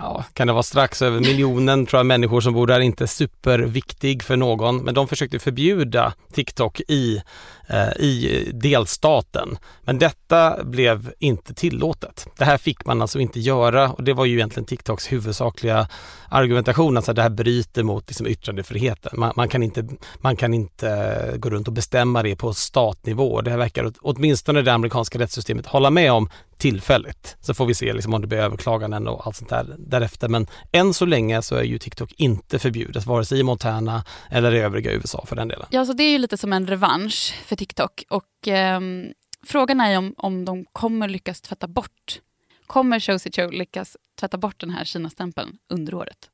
ja, 0.00 0.24
kan 0.32 0.46
det 0.46 0.52
vara 0.52 0.62
strax 0.62 1.02
över 1.02 1.20
miljonen 1.20 1.86
tror 1.86 1.98
jag 1.98 2.06
människor 2.06 2.40
som 2.40 2.54
bor 2.54 2.66
där, 2.66 2.80
inte 2.80 3.06
superviktig 3.06 4.22
för 4.22 4.36
någon, 4.36 4.76
men 4.76 4.94
de 4.94 5.08
försökte 5.08 5.38
förbjuda 5.38 6.12
TikTok 6.32 6.80
i, 6.88 7.22
eh, 7.68 7.88
i 7.88 8.50
delstaten. 8.54 9.58
Men 9.82 9.98
detta 9.98 10.64
blev 10.64 11.12
inte 11.18 11.54
tillåtet. 11.54 12.26
Det 12.38 12.44
här 12.44 12.58
fick 12.58 12.86
man 12.86 13.02
alltså 13.02 13.20
inte 13.20 13.40
göra 13.40 13.90
och 13.90 14.04
det 14.04 14.12
var 14.12 14.24
ju 14.24 14.34
egentligen 14.34 14.66
TikToks 14.66 15.12
huvudsakliga 15.12 15.88
argumentation, 16.28 16.96
alltså 16.96 17.12
det 17.12 17.22
här 17.22 17.30
bryter 17.30 17.82
mot 17.82 18.08
liksom 18.08 18.26
yttrandefriheten. 18.26 19.12
Man, 19.20 19.32
man, 19.36 19.48
kan 19.48 19.62
inte, 19.62 19.88
man 20.16 20.36
kan 20.36 20.54
inte 20.54 20.88
eh, 20.90 21.36
gå 21.36 21.50
runt 21.50 21.68
och 21.68 21.74
bestämma 21.74 22.22
det 22.22 22.36
på 22.36 22.52
statnivå. 22.52 23.40
Det 23.40 23.50
här 23.50 23.58
verkar 23.58 23.92
åtminstone 24.00 24.62
det 24.62 24.72
amerikanska 24.72 25.18
rättssystemet 25.18 25.66
hålla 25.66 25.90
med 25.90 26.12
om 26.12 26.28
tillfälligt. 26.58 27.36
Så 27.40 27.54
får 27.54 27.66
vi 27.66 27.74
se 27.74 27.92
liksom 27.92 28.14
om 28.14 28.20
det 28.20 28.26
blir 28.26 28.38
överklaganden 28.38 29.08
och 29.08 29.26
allt 29.26 29.36
sånt 29.36 29.50
där 29.50 29.74
därefter. 29.78 30.28
Men 30.28 30.46
än 30.72 30.94
så 30.94 31.06
länge 31.06 31.42
så 31.42 31.54
är 31.54 31.62
ju 31.62 31.78
TikTok 31.78 32.12
inte 32.16 32.58
förbjudet, 32.58 33.06
vare 33.06 33.24
sig 33.24 33.40
i 33.40 33.42
Montana 33.42 34.04
eller 34.30 34.54
i 34.54 34.58
övriga 34.58 34.92
USA 34.92 35.24
för 35.26 35.36
den 35.36 35.48
delen. 35.48 35.66
Ja, 35.70 35.86
så 35.86 35.92
det 35.92 36.02
är 36.02 36.12
ju 36.12 36.18
lite 36.18 36.38
som 36.38 36.52
en 36.52 36.66
revansch 36.66 37.34
för 37.44 37.56
TikTok 37.56 38.04
och 38.10 38.48
eh, 38.48 38.80
frågan 39.46 39.80
är 39.80 39.98
om, 39.98 40.14
om 40.16 40.44
de 40.44 40.64
kommer 40.72 41.08
lyckas 41.08 41.40
tvätta 41.40 41.68
bort 41.68 42.20
Kommer 42.68 43.10
Josie 43.10 43.32
Cho 43.32 43.50
lyckas 43.50 43.96
tvätta 44.20 44.38
bort 44.38 44.60
den 44.60 44.70
här 44.70 44.84
Kina-stämpeln 44.84 45.58
under 45.68 45.94
året? 45.94 46.30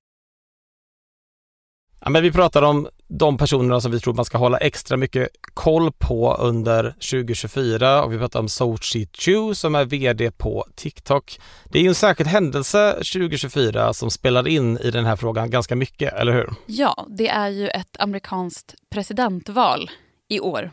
Ja, 2.00 2.10
men 2.10 2.22
vi 2.22 2.32
pratar 2.32 2.62
om 2.62 2.88
de 3.18 3.36
personerna 3.38 3.80
som 3.80 3.92
vi 3.92 4.00
tror 4.00 4.14
man 4.14 4.24
ska 4.24 4.38
hålla 4.38 4.58
extra 4.58 4.96
mycket 4.96 5.28
koll 5.54 5.92
på 5.92 6.34
under 6.34 6.90
2024 6.90 8.04
och 8.04 8.12
vi 8.12 8.18
pratar 8.18 8.40
om 8.40 8.48
Sochi 8.48 9.08
Chu 9.12 9.54
som 9.54 9.74
är 9.74 9.84
VD 9.84 10.30
på 10.30 10.66
TikTok. 10.74 11.40
Det 11.64 11.78
är 11.78 11.82
ju 11.82 11.88
en 11.88 11.94
särskild 11.94 12.28
händelse 12.28 12.92
2024 12.92 13.94
som 13.94 14.10
spelar 14.10 14.48
in 14.48 14.78
i 14.78 14.90
den 14.90 15.04
här 15.04 15.16
frågan 15.16 15.50
ganska 15.50 15.76
mycket, 15.76 16.12
eller 16.12 16.32
hur? 16.32 16.50
Ja, 16.66 17.06
det 17.08 17.28
är 17.28 17.48
ju 17.48 17.68
ett 17.68 17.96
amerikanskt 17.98 18.74
presidentval 18.90 19.90
i 20.28 20.40
år. 20.40 20.70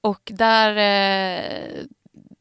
Och 0.00 0.22
där 0.24 0.70
eh, 0.76 1.84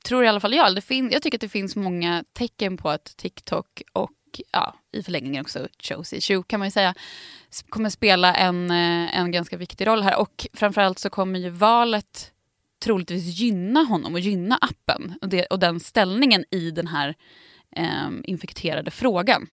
tror 0.08 0.24
i 0.24 0.28
alla 0.28 0.40
fall 0.40 0.54
jag, 0.54 0.76
det 0.76 0.82
fin- 0.82 1.10
jag 1.14 1.22
tycker 1.22 1.38
att 1.38 1.42
det 1.42 1.50
finns 1.50 1.76
många 1.76 2.24
tecken 2.34 2.78
på 2.78 2.90
att 2.90 3.18
TikTok 3.18 3.82
och 3.94 4.12
ja, 4.52 4.76
i 4.92 5.04
förlängningen 5.04 5.42
också 5.42 5.68
Josie 5.84 6.22
Chu 6.22 6.44
kan 6.44 6.60
man 6.60 6.68
ju 6.68 6.72
säga, 6.72 6.94
kommer 7.70 7.90
spela 7.90 8.36
en, 8.36 8.72
eh, 8.72 9.18
en 9.20 9.32
ganska 9.32 9.58
viktig 9.58 9.88
roll 9.88 10.04
här. 10.04 10.20
Och 10.20 10.48
framförallt 10.54 11.00
så 11.00 11.10
kommer 11.10 11.40
ju 11.40 11.50
valet 11.50 12.32
troligtvis 12.84 13.40
gynna 13.40 13.84
honom 13.84 14.14
och 14.14 14.20
gynna 14.20 14.58
appen 14.62 15.14
och, 15.22 15.30
det, 15.30 15.46
och 15.46 15.60
den 15.60 15.80
ställningen 15.80 16.46
i 16.52 16.72
den 16.72 16.88
här 16.88 17.16
eh, 17.76 18.10
infekterade 18.24 18.92
frågan. 18.92 19.48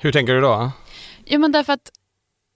Hur 0.00 0.12
tänker 0.12 0.34
du 0.34 0.40
då? 0.40 0.72
Jo 1.26 1.40
men 1.40 1.52
därför 1.52 1.72
att 1.72 1.90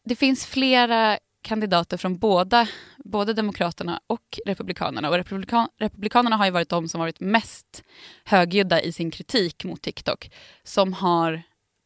det 0.05 0.17
finns 0.17 0.47
flera 0.47 1.19
kandidater 1.43 1.97
från 1.97 2.19
båda, 2.19 2.69
både 3.05 3.33
Demokraterna 3.33 4.00
och 4.07 4.38
Republikanerna. 4.47 5.09
Och 5.09 5.17
Republikan, 5.17 5.69
Republikanerna 5.79 6.37
har 6.37 6.45
ju 6.45 6.50
varit 6.50 6.69
de 6.69 6.88
som 6.88 7.00
varit 7.00 7.21
mest 7.21 7.85
högljudda 8.25 8.81
i 8.81 8.93
sin 8.93 9.11
kritik 9.11 9.64
mot 9.64 9.83
TikTok. 9.83 10.31
Som 10.64 10.93
har 10.93 11.43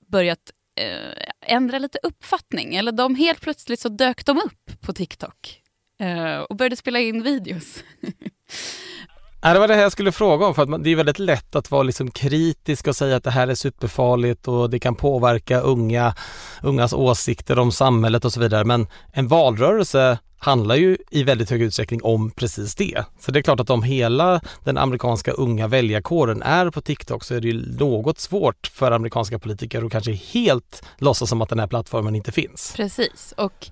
börjat 0.07 0.53
eh, 0.81 1.55
ändra 1.55 1.79
lite 1.79 1.99
uppfattning. 2.03 2.75
Eller 2.75 2.93
de 2.93 3.15
helt 3.15 3.41
plötsligt 3.41 3.81
så 3.81 3.89
dök 3.89 4.27
de 4.27 4.39
upp 4.39 4.81
på 4.81 4.93
TikTok 4.93 5.63
eh, 6.01 6.39
och 6.39 6.57
började 6.57 6.77
spela 6.77 7.01
in 7.01 7.23
videos. 7.23 7.85
Nej, 9.47 9.55
det 9.55 9.61
var 9.61 9.69
det 9.69 9.75
här 9.75 9.83
jag 9.83 9.93
skulle 9.93 10.13
fråga 10.13 10.47
om 10.47 10.55
för 10.55 10.63
att 10.63 10.85
det 10.85 10.91
är 10.91 10.97
väldigt 10.97 11.19
lätt 11.19 11.57
att 11.57 11.71
vara 11.71 11.83
liksom 11.83 12.11
kritisk 12.11 12.87
och 12.87 12.97
säga 12.97 13.17
att 13.17 13.25
det 13.25 13.31
här 13.31 13.49
är 13.49 13.55
superfarligt 13.55 14.49
och 14.49 14.71
det 14.71 14.79
kan 14.79 14.95
påverka 14.95 15.61
unga, 15.61 16.15
ungas 16.63 16.93
åsikter 16.93 17.59
om 17.59 17.73
samhället 17.73 18.25
och 18.25 18.33
så 18.33 18.41
vidare. 18.41 18.65
Men 18.65 18.87
en 19.13 19.29
valrörelse 19.29 20.19
handlar 20.39 20.75
ju 20.75 20.97
i 21.11 21.23
väldigt 21.23 21.51
hög 21.51 21.63
utsträckning 21.63 22.03
om 22.03 22.31
precis 22.31 22.75
det. 22.75 23.05
Så 23.21 23.33
det 23.33 23.39
är 23.39 23.43
klart 23.43 23.61
att 23.61 23.71
om 23.71 23.83
hela 23.83 24.41
den 24.65 24.79
amerikanska 24.79 25.33
unga 25.33 25.67
väljarkåren 25.69 26.43
är 26.43 26.71
på 26.71 26.81
TikTok 26.81 27.25
så 27.25 27.35
är 27.35 27.41
det 27.41 27.49
ju 27.49 27.77
något 27.79 28.19
svårt 28.19 28.67
för 28.67 28.93
amerikanska 28.93 29.39
politiker 29.39 29.85
att 29.85 29.93
kanske 29.93 30.13
helt 30.13 30.83
låtsas 30.99 31.29
som 31.29 31.43
att 31.43 31.49
den 31.49 31.59
här 31.59 31.67
plattformen 31.67 32.15
inte 32.15 32.33
finns. 32.33 32.73
Precis 32.77 33.35
och 33.37 33.71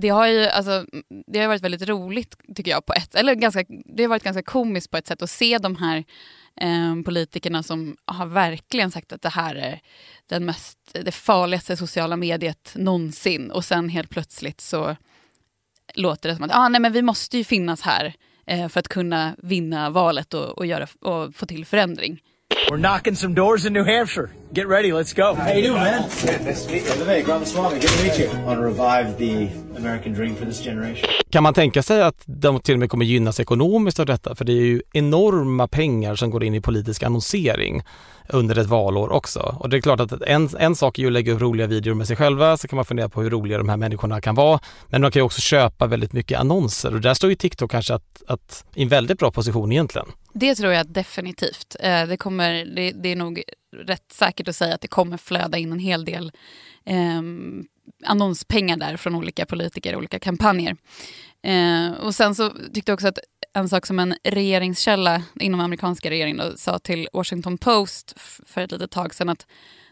det 0.00 0.08
har 0.08 0.26
ju 0.26 0.46
alltså, 0.46 0.86
det 1.26 1.40
har 1.40 1.48
varit 1.48 1.62
väldigt 1.62 1.88
roligt 1.88 2.36
tycker 2.54 2.70
jag 2.70 2.86
på 2.86 2.92
ett, 2.92 3.14
eller 3.14 3.34
ganska, 3.34 3.64
det 3.68 4.02
har 4.02 4.08
varit 4.08 4.22
ganska 4.22 4.42
komiskt 4.42 4.90
på 4.90 4.96
ett 4.96 5.06
sätt 5.06 5.22
att 5.22 5.30
se 5.30 5.58
de 5.58 5.76
här 5.76 6.04
eh, 6.60 7.02
politikerna 7.04 7.62
som 7.62 7.96
har 8.04 8.26
verkligen 8.26 8.90
sagt 8.90 9.12
att 9.12 9.22
det 9.22 9.28
här 9.28 9.54
är 9.54 9.80
den 10.26 10.44
mest, 10.44 10.78
det 11.04 11.12
farligaste 11.12 11.76
sociala 11.76 12.16
mediet 12.16 12.72
någonsin 12.74 13.50
och 13.50 13.64
sen 13.64 13.88
helt 13.88 14.10
plötsligt 14.10 14.60
så 14.60 14.96
låter 15.94 16.28
det 16.28 16.34
som 16.34 16.44
att 16.44 16.54
ah, 16.54 16.68
nej, 16.68 16.80
men 16.80 16.92
vi 16.92 17.02
måste 17.02 17.38
ju 17.38 17.44
finnas 17.44 17.82
här 17.82 18.14
eh, 18.46 18.68
för 18.68 18.80
att 18.80 18.88
kunna 18.88 19.36
vinna 19.38 19.90
valet 19.90 20.34
och, 20.34 20.58
och, 20.58 20.66
göra, 20.66 20.86
och 21.00 21.34
få 21.34 21.46
till 21.46 21.66
förändring. 21.66 22.22
We're 22.70 22.78
knocking 22.78 23.16
some 23.16 23.34
doors 23.34 23.66
in 23.66 23.72
New 23.72 23.86
Hampshire. 23.86 24.28
Get 24.50 24.66
ready, 24.66 24.92
let's 24.92 25.12
go. 25.12 25.34
How 25.34 25.52
you 25.52 25.62
doing, 25.62 25.82
man? 25.82 26.02
Good, 26.02 26.46
nice 26.46 26.66
to 26.66 26.72
meet 26.72 26.86
you. 26.86 27.04
LeVay, 27.04 27.22
Ramaswamy, 27.26 27.80
good 27.80 27.90
to 27.90 28.02
meet 28.02 28.18
you. 28.18 28.28
Want 28.46 28.58
to 28.58 28.64
revive 28.64 29.18
the 29.18 29.48
American 29.76 30.14
dream 30.14 30.36
for 30.36 30.46
this 30.46 30.64
generation. 30.64 31.10
Kan 31.30 31.42
man 31.42 31.54
tänka 31.54 31.82
sig 31.82 32.02
att 32.02 32.22
de 32.26 32.60
till 32.60 32.74
och 32.74 32.78
med 32.78 32.90
kommer 32.90 33.04
gynnas 33.04 33.40
ekonomiskt 33.40 34.00
av 34.00 34.06
detta? 34.06 34.34
För 34.34 34.44
det 34.44 34.52
är 34.52 34.66
ju 34.66 34.82
enorma 34.92 35.68
pengar 35.68 36.14
som 36.14 36.30
går 36.30 36.44
in 36.44 36.54
i 36.54 36.60
politisk 36.60 37.02
annonsering 37.02 37.82
under 38.28 38.58
ett 38.58 38.66
valår 38.66 39.12
också. 39.12 39.56
Och 39.58 39.68
det 39.68 39.76
är 39.76 39.80
klart 39.80 40.00
att 40.00 40.22
en, 40.22 40.48
en 40.58 40.76
sak 40.76 40.98
är 40.98 41.02
ju 41.02 41.06
att 41.06 41.12
lägga 41.12 41.32
upp 41.32 41.40
roliga 41.40 41.66
videor 41.66 41.94
med 41.94 42.06
sig 42.06 42.16
själva, 42.16 42.56
så 42.56 42.68
kan 42.68 42.76
man 42.76 42.84
fundera 42.84 43.08
på 43.08 43.22
hur 43.22 43.30
roliga 43.30 43.58
de 43.58 43.68
här 43.68 43.76
människorna 43.76 44.20
kan 44.20 44.34
vara. 44.34 44.60
Men 44.86 45.00
de 45.00 45.10
kan 45.10 45.20
ju 45.20 45.24
också 45.24 45.40
köpa 45.40 45.86
väldigt 45.86 46.12
mycket 46.12 46.40
annonser 46.40 46.94
och 46.94 47.00
där 47.00 47.14
står 47.14 47.30
ju 47.30 47.36
TikTok 47.36 47.70
kanske 47.70 47.94
att, 47.94 48.22
att 48.26 48.64
i 48.74 48.82
en 48.82 48.88
väldigt 48.88 49.18
bra 49.18 49.30
position 49.30 49.72
egentligen. 49.72 50.06
Det 50.32 50.54
tror 50.54 50.72
jag 50.72 50.86
definitivt. 50.86 51.76
Eh, 51.80 52.06
det, 52.06 52.16
kommer, 52.16 52.64
det, 52.64 52.92
det 52.92 53.12
är 53.12 53.16
nog 53.16 53.42
rätt 53.76 54.12
säkert 54.12 54.48
att 54.48 54.56
säga 54.56 54.74
att 54.74 54.80
det 54.80 54.88
kommer 54.88 55.16
flöda 55.16 55.58
in 55.58 55.72
en 55.72 55.78
hel 55.78 56.04
del 56.04 56.32
eh, 56.84 57.22
annonspengar 58.04 58.76
där 58.76 58.96
från 58.96 59.14
olika 59.14 59.46
politiker 59.46 59.92
och 59.92 59.98
olika 59.98 60.18
kampanjer. 60.18 60.76
Eh, 61.42 61.92
och 61.92 62.14
sen 62.14 62.34
så 62.34 62.50
tyckte 62.50 62.90
jag 62.90 62.94
också 62.96 63.08
att 63.08 63.18
en 63.54 63.68
sak 63.68 63.86
som 63.86 63.98
en 63.98 64.14
regeringskälla 64.24 65.22
inom 65.40 65.60
amerikanska 65.60 66.10
regeringen 66.10 66.56
sa 66.56 66.78
till 66.78 67.08
Washington 67.12 67.58
Post 67.58 68.14
för 68.46 68.60
ett 68.60 68.72
litet 68.72 68.90
tag 68.90 69.14
sedan 69.14 69.28
att 69.28 69.46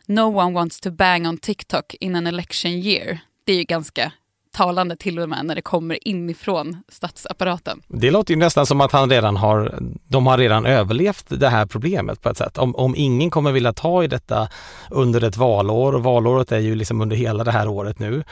no 0.07 0.39
one 0.41 0.53
wants 0.53 0.81
to 0.81 0.91
bang 0.91 1.27
on 1.27 1.39
TikTok 1.39 1.95
in 2.01 2.17
an 2.17 2.27
election 2.27 2.73
year. 2.73 3.19
Det 3.45 3.53
är 3.53 3.57
ju 3.57 3.65
ganska 3.65 4.13
talande 4.57 4.97
till 4.97 5.19
och 5.19 5.29
med 5.29 5.47
när 5.47 5.55
det 5.55 5.63
kommer 5.63 6.09
inifrån 6.09 6.83
statsapparaten. 6.89 7.83
Det 7.89 8.11
låter 8.11 8.35
ju 8.35 8.41
nästan 8.41 8.67
som 8.67 8.81
att 8.81 8.93
han 8.93 9.11
redan 9.11 9.37
har, 9.37 9.79
de 10.09 10.27
har 10.27 10.39
redan 10.39 10.67
överlevt 10.67 11.27
det 11.29 11.49
här 11.49 11.67
problemet 11.67 12.23
på 12.23 12.29
ett 12.29 12.37
sätt. 12.37 12.59
Om, 12.59 12.77
om 12.77 12.95
ingen 12.97 13.31
kommer 13.31 13.53
vilja 13.53 13.73
ta 13.73 14.05
i 14.05 14.07
detta 14.07 14.49
under 14.91 15.25
ett 15.25 15.37
valår 15.37 15.95
och 15.95 16.03
valåret 16.03 16.53
är 16.53 16.59
ju 16.59 16.75
liksom 16.75 17.01
under 17.01 17.17
hela 17.17 17.45
det 17.45 17.51
här 17.51 17.69
året 17.69 17.99
nu. 17.99 18.25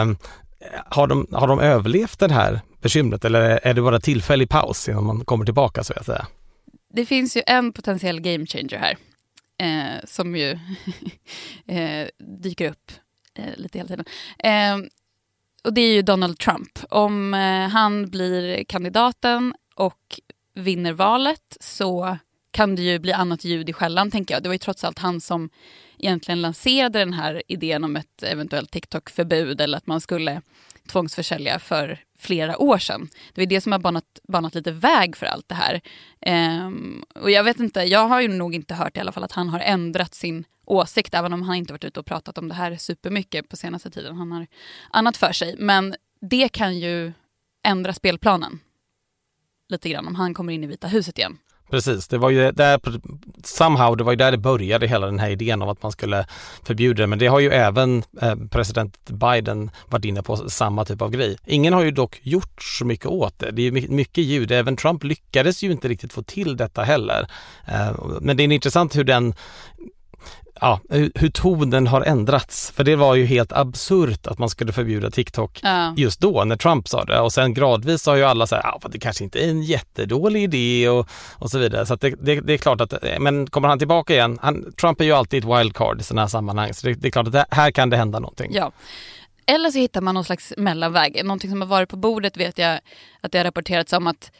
Um, 0.00 0.16
har 0.86 1.06
de, 1.06 1.26
har 1.32 1.48
de 1.48 1.60
överlevt 1.60 2.18
det 2.18 2.32
här 2.32 2.60
bekymret 2.82 3.24
eller 3.24 3.60
är 3.62 3.74
det 3.74 3.82
bara 3.82 4.00
tillfällig 4.00 4.48
paus 4.48 4.88
innan 4.88 5.04
man 5.04 5.24
kommer 5.24 5.44
tillbaka 5.44 5.84
så 5.84 5.92
att 5.92 6.06
säga? 6.06 6.26
Det 6.94 7.06
finns 7.06 7.36
ju 7.36 7.42
en 7.46 7.72
potentiell 7.72 8.20
game 8.20 8.46
changer 8.46 8.78
här 8.78 8.96
eh, 9.60 10.04
som 10.04 10.36
ju 10.36 10.50
eh, 11.66 12.08
dyker 12.18 12.70
upp 12.70 12.92
eh, 13.38 13.56
lite 13.56 13.78
hela 13.78 13.88
tiden. 13.88 14.04
Och 15.64 15.74
det 15.74 15.80
är 15.80 15.92
ju 15.92 16.02
Donald 16.02 16.38
Trump. 16.38 16.78
Om 16.90 17.34
eh, 17.34 17.68
han 17.68 18.10
blir 18.10 18.64
kandidaten 18.64 19.54
och 19.74 20.20
vinner 20.54 20.92
valet 20.92 21.56
så 21.60 22.18
kan 22.50 22.76
det 22.76 22.82
ju 22.82 22.98
bli 22.98 23.12
annat 23.12 23.44
ljud 23.44 23.68
i 23.68 23.72
skällan 23.72 24.10
tänker 24.10 24.34
jag. 24.34 24.42
Det 24.42 24.48
var 24.48 24.54
ju 24.54 24.58
trots 24.58 24.84
allt 24.84 24.98
han 24.98 25.20
som 25.20 25.50
egentligen 25.98 26.42
lanserade 26.42 26.98
den 26.98 27.12
här 27.12 27.42
idén 27.48 27.84
om 27.84 27.96
ett 27.96 28.22
eventuellt 28.22 28.70
TikTok-förbud 28.70 29.60
eller 29.60 29.78
att 29.78 29.86
man 29.86 30.00
skulle 30.00 30.42
tvångsförsälja 30.88 31.58
för 31.58 32.00
flera 32.20 32.58
år 32.58 32.78
sedan. 32.78 33.08
Det 33.34 33.42
är 33.42 33.46
det 33.46 33.60
som 33.60 33.72
har 33.72 33.78
banat, 33.78 34.04
banat 34.28 34.54
lite 34.54 34.72
väg 34.72 35.16
för 35.16 35.26
allt 35.26 35.48
det 35.48 35.54
här. 35.54 35.80
Ehm, 36.20 37.04
och 37.14 37.30
jag 37.30 37.44
vet 37.44 37.60
inte, 37.60 37.80
jag 37.80 38.08
har 38.08 38.20
ju 38.20 38.28
nog 38.28 38.54
inte 38.54 38.74
hört 38.74 38.96
i 38.96 39.00
alla 39.00 39.12
fall 39.12 39.24
att 39.24 39.32
han 39.32 39.48
har 39.48 39.60
ändrat 39.60 40.14
sin 40.14 40.44
åsikt, 40.64 41.14
även 41.14 41.32
om 41.32 41.42
han 41.42 41.56
inte 41.56 41.72
varit 41.72 41.84
ute 41.84 42.00
och 42.00 42.06
pratat 42.06 42.38
om 42.38 42.48
det 42.48 42.54
här 42.54 42.76
supermycket 42.76 43.48
på 43.48 43.56
senaste 43.56 43.90
tiden. 43.90 44.16
Han 44.16 44.32
har 44.32 44.46
annat 44.90 45.16
för 45.16 45.32
sig. 45.32 45.56
Men 45.58 45.94
det 46.20 46.48
kan 46.48 46.78
ju 46.78 47.12
ändra 47.62 47.92
spelplanen 47.92 48.60
lite 49.68 49.88
grann 49.88 50.06
om 50.06 50.14
han 50.14 50.34
kommer 50.34 50.52
in 50.52 50.64
i 50.64 50.66
Vita 50.66 50.86
huset 50.86 51.18
igen. 51.18 51.38
Precis, 51.70 52.08
det 52.08 52.18
var 52.18 52.30
ju 52.30 52.52
där, 52.52 52.80
somehow, 53.44 53.96
det 53.96 54.04
var 54.04 54.12
ju 54.12 54.16
där 54.16 54.30
det 54.30 54.38
började 54.38 54.86
hela 54.86 55.06
den 55.06 55.18
här 55.18 55.30
idén 55.30 55.62
om 55.62 55.68
att 55.68 55.82
man 55.82 55.92
skulle 55.92 56.26
förbjuda 56.62 57.02
det. 57.02 57.06
Men 57.06 57.18
det 57.18 57.26
har 57.26 57.40
ju 57.40 57.50
även 57.50 58.02
eh, 58.22 58.34
president 58.50 59.10
Biden 59.10 59.70
varit 59.88 60.04
inne 60.04 60.22
på 60.22 60.36
samma 60.36 60.84
typ 60.84 61.02
av 61.02 61.10
grej. 61.10 61.36
Ingen 61.46 61.72
har 61.72 61.82
ju 61.82 61.90
dock 61.90 62.20
gjort 62.22 62.62
så 62.62 62.84
mycket 62.84 63.06
åt 63.06 63.38
det. 63.38 63.50
Det 63.50 63.62
är 63.62 63.88
mycket 63.88 64.24
ljud. 64.24 64.52
Även 64.52 64.76
Trump 64.76 65.04
lyckades 65.04 65.62
ju 65.62 65.70
inte 65.70 65.88
riktigt 65.88 66.12
få 66.12 66.22
till 66.22 66.56
detta 66.56 66.82
heller. 66.82 67.26
Eh, 67.66 67.92
men 68.20 68.36
det 68.36 68.42
är 68.42 68.52
intressant 68.52 68.96
hur 68.96 69.04
den 69.04 69.34
ja, 70.60 70.80
hur 71.14 71.30
tonen 71.30 71.86
har 71.86 72.02
ändrats. 72.02 72.70
För 72.70 72.84
det 72.84 72.96
var 72.96 73.14
ju 73.14 73.24
helt 73.24 73.52
absurt 73.52 74.26
att 74.26 74.38
man 74.38 74.48
skulle 74.50 74.72
förbjuda 74.72 75.10
TikTok 75.10 75.60
Ja. 75.62 75.94
just 75.96 76.20
då 76.20 76.44
när 76.44 76.56
Trump 76.56 76.88
sa 76.88 77.04
det 77.04 77.20
och 77.20 77.32
sen 77.32 77.54
gradvis 77.54 78.06
har 78.06 78.16
ju 78.16 78.24
alla 78.24 78.46
sagt 78.46 78.64
att 78.64 78.84
ah, 78.84 78.88
det 78.88 78.98
kanske 78.98 79.24
inte 79.24 79.44
är 79.44 79.48
en 79.50 79.62
jättedålig 79.62 80.42
idé 80.42 80.88
och, 80.88 81.08
och 81.32 81.50
så 81.50 81.58
vidare. 81.58 81.86
Så 81.86 81.96
det, 81.96 82.14
det, 82.20 82.40
det 82.40 82.52
är 82.52 82.58
klart 82.58 82.80
att, 82.80 82.94
men 83.18 83.46
kommer 83.46 83.68
han 83.68 83.78
tillbaka 83.78 84.12
igen, 84.12 84.38
han, 84.42 84.72
Trump 84.80 85.00
är 85.00 85.04
ju 85.04 85.12
alltid 85.12 85.44
ett 85.44 85.58
wildcard 85.58 86.00
i 86.00 86.02
sådana 86.02 86.20
här 86.22 86.28
sammanhang 86.28 86.74
så 86.74 86.86
det, 86.86 86.94
det 86.94 87.08
är 87.08 87.12
klart 87.12 87.26
att 87.26 87.32
det, 87.32 87.46
här 87.50 87.70
kan 87.70 87.90
det 87.90 87.96
hända 87.96 88.18
någonting. 88.18 88.50
Ja. 88.54 88.72
Eller 89.46 89.70
så 89.70 89.78
hittar 89.78 90.00
man 90.00 90.14
någon 90.14 90.24
slags 90.24 90.52
mellanväg. 90.56 91.24
Någonting 91.24 91.50
som 91.50 91.60
har 91.60 91.68
varit 91.68 91.88
på 91.88 91.96
bordet 91.96 92.36
vet 92.36 92.58
jag 92.58 92.80
att 93.20 93.32
det 93.32 93.38
har 93.38 93.44
rapporterats 93.44 93.92
om 93.92 94.06
att 94.06 94.32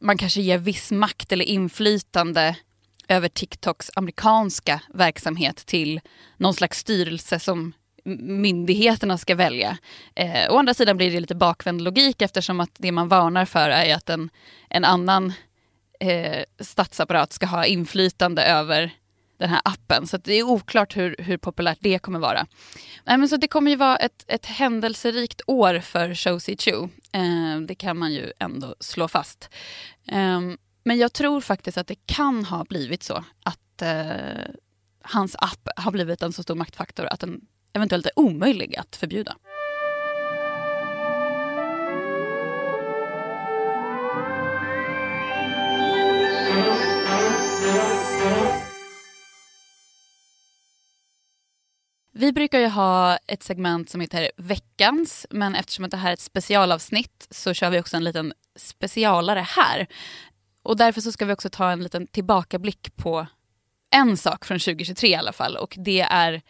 man 0.00 0.18
kanske 0.18 0.40
ger 0.40 0.58
viss 0.58 0.90
makt 0.90 1.32
eller 1.32 1.44
inflytande 1.44 2.56
över 3.10 3.28
TikToks 3.28 3.90
amerikanska 3.94 4.80
verksamhet 4.94 5.56
till 5.56 6.00
någon 6.36 6.54
slags 6.54 6.78
styrelse 6.78 7.38
som 7.38 7.72
myndigheterna 8.04 9.18
ska 9.18 9.34
välja. 9.34 9.78
Eh, 10.14 10.52
å 10.52 10.58
andra 10.58 10.74
sidan 10.74 10.96
blir 10.96 11.10
det 11.10 11.20
lite 11.20 11.34
bakvänd 11.34 11.82
logik 11.82 12.22
eftersom 12.22 12.60
att 12.60 12.70
det 12.78 12.92
man 12.92 13.08
varnar 13.08 13.44
för 13.44 13.70
är 13.70 13.94
att 13.94 14.10
en, 14.10 14.30
en 14.68 14.84
annan 14.84 15.32
eh, 16.00 16.44
statsapparat 16.60 17.32
ska 17.32 17.46
ha 17.46 17.66
inflytande 17.66 18.42
över 18.42 18.90
den 19.38 19.50
här 19.50 19.60
appen. 19.64 20.06
Så 20.06 20.16
att 20.16 20.24
det 20.24 20.34
är 20.34 20.42
oklart 20.42 20.96
hur, 20.96 21.16
hur 21.18 21.36
populärt 21.36 21.78
det 21.80 21.98
kommer 21.98 22.18
vara. 22.18 22.46
Äh, 23.06 23.18
men 23.18 23.28
så 23.28 23.36
det 23.36 23.48
kommer 23.48 23.70
ju 23.70 23.76
vara 23.76 23.96
ett, 23.96 24.24
ett 24.28 24.46
händelserikt 24.46 25.40
år 25.46 25.80
för 25.80 26.14
Shouzi 26.14 26.56
Chu. 26.56 26.88
Eh, 27.12 27.60
det 27.66 27.74
kan 27.74 27.98
man 27.98 28.12
ju 28.12 28.32
ändå 28.38 28.74
slå 28.80 29.08
fast. 29.08 29.50
Eh, 30.08 30.40
men 30.82 30.98
jag 30.98 31.12
tror 31.12 31.40
faktiskt 31.40 31.78
att 31.78 31.86
det 31.86 32.06
kan 32.06 32.44
ha 32.44 32.64
blivit 32.64 33.02
så 33.02 33.24
att 33.42 33.82
eh, 33.82 34.54
hans 35.02 35.36
app 35.38 35.68
har 35.76 35.92
blivit 35.92 36.22
en 36.22 36.32
så 36.32 36.42
stor 36.42 36.54
maktfaktor 36.54 37.06
att 37.06 37.20
den 37.20 37.40
eventuellt 37.72 38.06
är 38.06 38.18
omöjlig 38.18 38.76
att 38.76 38.96
förbjuda. 38.96 39.36
Vi 52.20 52.32
brukar 52.32 52.58
ju 52.58 52.66
ha 52.66 53.16
ett 53.16 53.42
segment 53.42 53.90
som 53.90 54.00
heter 54.00 54.30
Veckans, 54.36 55.26
men 55.30 55.54
eftersom 55.54 55.88
det 55.88 55.96
här 55.96 56.08
är 56.08 56.12
ett 56.12 56.20
specialavsnitt 56.20 57.26
så 57.30 57.54
kör 57.54 57.70
vi 57.70 57.80
också 57.80 57.96
en 57.96 58.04
liten 58.04 58.32
specialare 58.56 59.40
här. 59.40 59.86
Och 60.62 60.76
därför 60.76 61.00
så 61.00 61.12
ska 61.12 61.24
vi 61.24 61.32
också 61.32 61.50
ta 61.50 61.70
en 61.70 61.82
liten 61.82 62.06
tillbakablick 62.06 62.96
på 62.96 63.26
en 63.90 64.16
sak 64.16 64.44
från 64.44 64.58
2023 64.58 65.08
i 65.08 65.14
alla 65.14 65.32
fall 65.32 65.56
och 65.56 65.74
det 65.78 66.00
är 66.00 66.42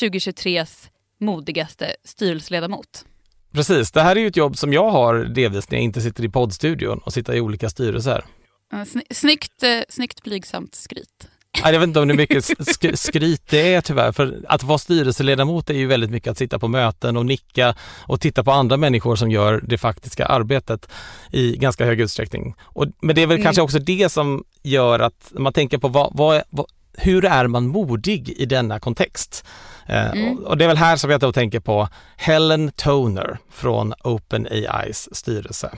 2023s 0.00 0.88
modigaste 1.20 1.96
styrelseledamot. 2.04 3.04
Precis, 3.52 3.90
det 3.92 4.02
här 4.02 4.16
är 4.16 4.20
ju 4.20 4.26
ett 4.26 4.36
jobb 4.36 4.56
som 4.56 4.72
jag 4.72 4.90
har 4.90 5.14
delvis 5.14 5.70
när 5.70 5.78
jag 5.78 5.84
inte 5.84 6.00
sitter 6.00 6.24
i 6.24 6.28
poddstudion 6.28 6.98
och 6.98 7.12
sitter 7.12 7.32
i 7.34 7.40
olika 7.40 7.70
styrelser. 7.70 8.24
Sny- 8.72 9.02
Snyggt, 9.10 9.62
eh, 9.62 9.80
snyggt 9.88 10.22
blygsamt 10.22 10.74
skryt. 10.74 11.28
Jag 11.64 11.72
vet 11.72 11.82
inte 11.82 12.00
om 12.00 12.08
det 12.08 12.14
är 12.14 12.16
mycket 12.16 12.44
sk- 12.44 12.96
skryt 12.96 13.42
det 13.50 13.74
är 13.74 13.80
tyvärr, 13.80 14.12
för 14.12 14.40
att 14.48 14.62
vara 14.62 14.78
styrelseledamot 14.78 15.70
är 15.70 15.74
ju 15.74 15.86
väldigt 15.86 16.10
mycket 16.10 16.30
att 16.30 16.38
sitta 16.38 16.58
på 16.58 16.68
möten 16.68 17.16
och 17.16 17.26
nicka 17.26 17.74
och 18.02 18.20
titta 18.20 18.44
på 18.44 18.50
andra 18.52 18.76
människor 18.76 19.16
som 19.16 19.30
gör 19.30 19.60
det 19.66 19.78
faktiska 19.78 20.26
arbetet 20.26 20.88
i 21.30 21.56
ganska 21.56 21.84
hög 21.84 22.00
utsträckning. 22.00 22.54
Och, 22.62 22.86
men 23.02 23.14
det 23.16 23.22
är 23.22 23.26
väl 23.26 23.36
Mm. 23.36 23.44
kanske 23.44 23.62
också 23.62 23.78
det 23.78 24.12
som 24.12 24.44
gör 24.62 24.98
att 25.00 25.32
man 25.32 25.52
tänker 25.52 25.78
på 25.78 25.88
vad, 25.88 26.10
vad, 26.14 26.42
vad, 26.50 26.66
hur 26.94 27.24
är 27.24 27.46
man 27.46 27.66
modig 27.66 28.28
i 28.28 28.46
denna 28.46 28.80
kontext? 28.80 29.44
Eh, 29.86 30.10
Mm. 30.10 30.38
och, 30.38 30.44
och 30.44 30.56
det 30.56 30.64
är 30.64 30.68
väl 30.68 30.76
här 30.76 30.96
som 30.96 31.10
jag 31.10 31.20
då 31.20 31.32
tänker 31.32 31.60
på 31.60 31.88
Helen 32.16 32.72
Toner 32.76 33.38
från 33.52 33.94
OpenAIs 34.04 35.08
styrelse. 35.12 35.70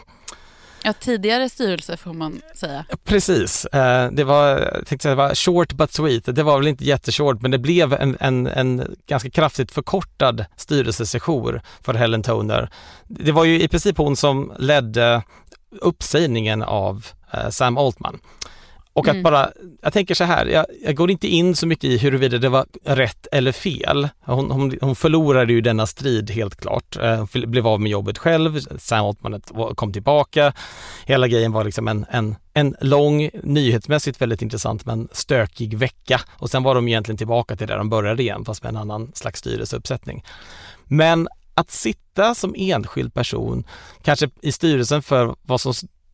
Ja, 0.85 0.93
tidigare 0.93 1.49
styrelse 1.49 1.97
får 1.97 2.12
man 2.12 2.41
säga. 2.55 2.85
Precis, 3.05 3.65
eh, 3.65 4.11
det 4.11 4.25
var, 4.25 4.49
jag 4.49 4.87
tänkte 4.87 5.03
säga, 5.03 5.15
det 5.15 5.23
var 5.23 5.35
short 5.35 5.73
but 5.73 5.93
sweet. 5.93 6.37
Det 6.37 6.43
var 6.43 6.59
väl 6.59 6.69
inte 6.69 6.85
jätteshort 6.85 7.43
men 7.43 7.51
det 7.51 7.59
blev 7.59 7.93
en, 7.93 8.17
en, 8.21 8.47
en 8.47 8.97
ganska 9.07 9.31
kraftigt 9.31 9.73
förkortad 9.73 10.45
styrelsesession 10.57 11.61
för 11.81 11.95
Helen 11.95 12.23
Toner. 12.23 12.71
Det 13.09 13.33
var 13.33 13.45
ju 13.45 13.62
i 13.62 13.69
princip 13.69 13.99
hon 13.99 14.17
som 14.17 14.53
ledde 14.59 15.23
uppsägningen 15.81 16.62
av 16.62 17.07
eh, 17.33 17.49
Sam 17.51 17.79
Altman. 17.79 18.21
Och 18.95 19.09
att 19.09 19.13
Mm. 19.15 19.23
bara, 19.23 19.50
jag 19.83 19.93
tänker 19.93 20.15
så 20.15 20.25
här, 20.25 20.47
jag, 20.47 20.67
jag 20.85 20.97
går 20.97 21.11
inte 21.11 21.28
in 21.28 21.57
så 21.57 21.67
mycket 21.67 21.85
i 21.85 21.99
huruvida 21.99 22.39
det 22.39 22.49
var 22.49 22.67
rätt 22.85 23.26
eller 23.33 23.52
fel. 23.52 24.09
Hon, 24.25 24.50
hon, 24.50 24.78
hon 24.81 24.97
förlorade 24.97 25.52
ju 25.52 25.61
denna 25.61 25.87
strid 25.87 26.31
helt 26.31 26.57
klart. 26.57 26.97
Eh, 26.97 27.17
Hon 27.17 27.50
blev 27.50 27.67
av 27.67 27.81
med 27.81 27.91
jobbet 27.93 28.19
själv, 28.19 28.61
Sam 28.78 29.05
Altman 29.07 29.41
kom 29.75 29.93
tillbaka. 29.93 30.52
Hela 31.07 31.28
grejen 31.28 31.52
var 31.52 31.65
liksom 31.65 31.89
en, 31.89 32.07
en, 32.11 32.35
en 32.55 32.76
lång, 32.81 33.31
nyhetsmässigt 33.43 34.21
väldigt 34.21 34.43
intressant 34.43 34.87
men 34.87 35.09
stökig 35.13 35.75
vecka. 35.78 36.21
Och 36.39 36.50
sen 36.50 36.63
var 36.63 36.75
de 36.75 36.89
egentligen 36.89 37.19
tillbaka 37.19 37.57
till 37.57 37.67
där 37.67 37.78
de 37.78 37.89
började 37.91 38.23
igen 38.23 38.45
fast 38.45 38.63
med 38.63 38.71
en 38.71 38.76
annan 38.76 39.11
slags 39.15 39.39
styrelseuppsättning. 39.41 40.25
Men 40.85 41.28
att 41.55 41.71
sitta 41.71 42.35
som 42.35 42.55
enskild 42.59 43.15
person, 43.15 43.65
kanske 44.02 44.31
i 44.43 44.52
styrelsen 44.52 45.02
för 45.02 45.35
vad 45.43 45.61
som 45.61 45.73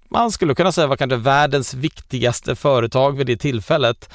man 0.09 0.33
skulle 0.33 0.55
kunna 0.55 0.73
säga 0.73 0.87
var 0.87 0.97
kanske 0.97 1.17
världens 1.17 1.75
viktigaste 1.75 2.57
företag 2.57 3.17
vid 3.17 3.27
det 3.27 3.37
tillfället 3.37 4.11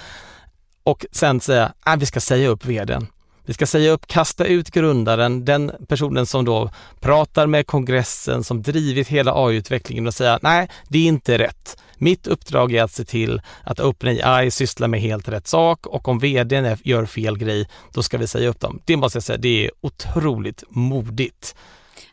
och 0.84 1.06
sen 1.12 1.40
säga 1.40 1.74
att 1.84 2.02
vi 2.02 2.06
ska 2.06 2.20
säga 2.20 2.50
upp 2.50 2.66
vdn. 2.66 3.08
Vi 3.46 3.54
ska 3.54 3.66
säga 3.66 3.92
upp, 3.92 4.08
kasta 4.08 4.46
ut 4.46 4.72
grundaren, 4.72 5.46
den 5.46 5.72
personen 5.88 6.26
som 6.26 6.46
då 6.46 6.70
pratar 7.00 7.48
med 7.48 7.68
kongressen, 7.68 8.44
som 8.44 8.62
drivit 8.62 9.08
hela 9.08 9.34
AI-utvecklingen 9.36 10.08
och 10.08 10.14
säga 10.14 10.40
nej, 10.42 10.70
det 10.88 10.98
är 10.98 11.08
inte 11.08 11.38
rätt. 11.38 11.78
Mitt 11.98 12.28
uppdrag 12.28 12.74
är 12.74 12.84
att 12.84 12.92
se 12.92 13.06
till 13.06 13.42
att 13.64 13.80
OpenAI 13.80 14.52
sysslar 14.52 14.88
med 14.88 15.02
helt 15.02 15.28
rätt 15.28 15.48
sak 15.48 15.86
och 15.86 16.08
om 16.08 16.20
vdn 16.20 16.78
gör 16.84 17.06
fel 17.06 17.38
grej, 17.38 17.70
då 17.94 18.04
ska 18.04 18.18
vi 18.18 18.28
säga 18.28 18.50
upp 18.50 18.60
dem. 18.60 18.80
Det 18.86 18.98
måste 18.98 19.16
jag 19.16 19.24
säga, 19.24 19.38
det 19.38 19.66
är 19.66 19.72
otroligt 19.82 20.64
modigt. 20.70 21.56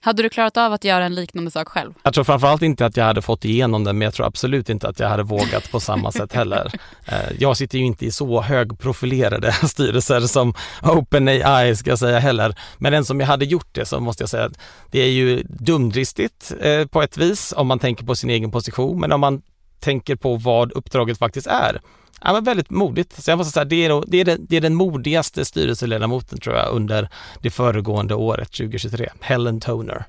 Hade 0.00 0.22
du 0.22 0.28
klarat 0.28 0.56
av 0.56 0.72
att 0.72 0.84
göra 0.84 1.04
en 1.04 1.14
liknande 1.14 1.50
sak 1.50 1.68
själv? 1.68 1.92
Jag 2.02 2.14
tror 2.14 2.24
framförallt 2.24 2.62
inte 2.62 2.86
att 2.86 2.96
jag 2.96 3.04
hade 3.04 3.22
fått 3.22 3.44
igenom 3.44 3.84
den, 3.84 3.98
men 3.98 4.04
jag 4.06 4.14
tror 4.14 4.26
absolut 4.26 4.68
inte 4.68 4.88
att 4.88 5.00
jag 5.00 5.08
hade 5.08 5.22
vågat 5.22 5.70
på 5.70 5.80
samma 5.80 6.12
sätt 6.20 6.32
heller. 6.32 6.72
Eh, 7.06 7.14
Jag 7.38 7.56
sitter 7.56 7.78
ju 7.78 7.84
inte 7.84 8.06
i 8.06 8.10
så 8.10 8.40
högprofilerade 8.40 9.52
styrelser 9.68 10.20
som 10.20 10.54
OpenAI 10.82 11.76
ska 11.76 11.90
jag 11.90 11.98
säga 11.98 12.18
heller. 12.18 12.54
Men 12.78 12.92
den 12.92 13.04
som 13.04 13.20
jag 13.20 13.26
hade 13.26 13.44
gjort 13.44 13.68
det 13.72 13.86
så 13.86 14.00
måste 14.00 14.22
jag 14.22 14.30
säga 14.30 14.44
att 14.44 14.58
det 14.90 15.00
är 15.00 15.10
ju 15.10 15.42
dumdristigt 15.44 16.52
eh, 16.60 16.86
på 16.86 17.02
ett 17.02 17.16
vis 17.16 17.54
om 17.56 17.66
man 17.66 17.78
tänker 17.78 18.04
på 18.04 18.14
sin 18.16 18.30
egen 18.30 18.50
position, 18.50 19.00
men 19.00 19.12
om 19.12 19.20
man 19.20 19.42
tänker 19.80 20.16
på 20.16 20.36
vad 20.36 20.72
uppdraget 20.72 21.18
faktiskt 21.18 21.46
är. 21.46 21.80
Ja, 22.20 22.32
men 22.32 22.44
väldigt 22.44 22.70
modigt. 22.70 23.22
Så 23.22 23.30
jag 23.30 23.38
måste 23.38 23.52
säga, 23.52 23.64
det 23.64 23.84
är, 23.84 23.88
nog- 23.88 24.04
det, 24.08 24.16
är 24.20 24.24
den, 24.24 24.46
det 24.48 24.56
är 24.56 24.60
den 24.60 24.74
modigaste 24.74 25.44
styrelseledamoten 25.44 26.40
tror 26.40 26.56
jag 26.56 26.68
under 26.74 27.08
det 27.42 27.50
föregående 27.50 28.14
året 28.14 28.52
2023. 28.52 29.08
Helen 29.20 29.60
Toner. 29.60 30.04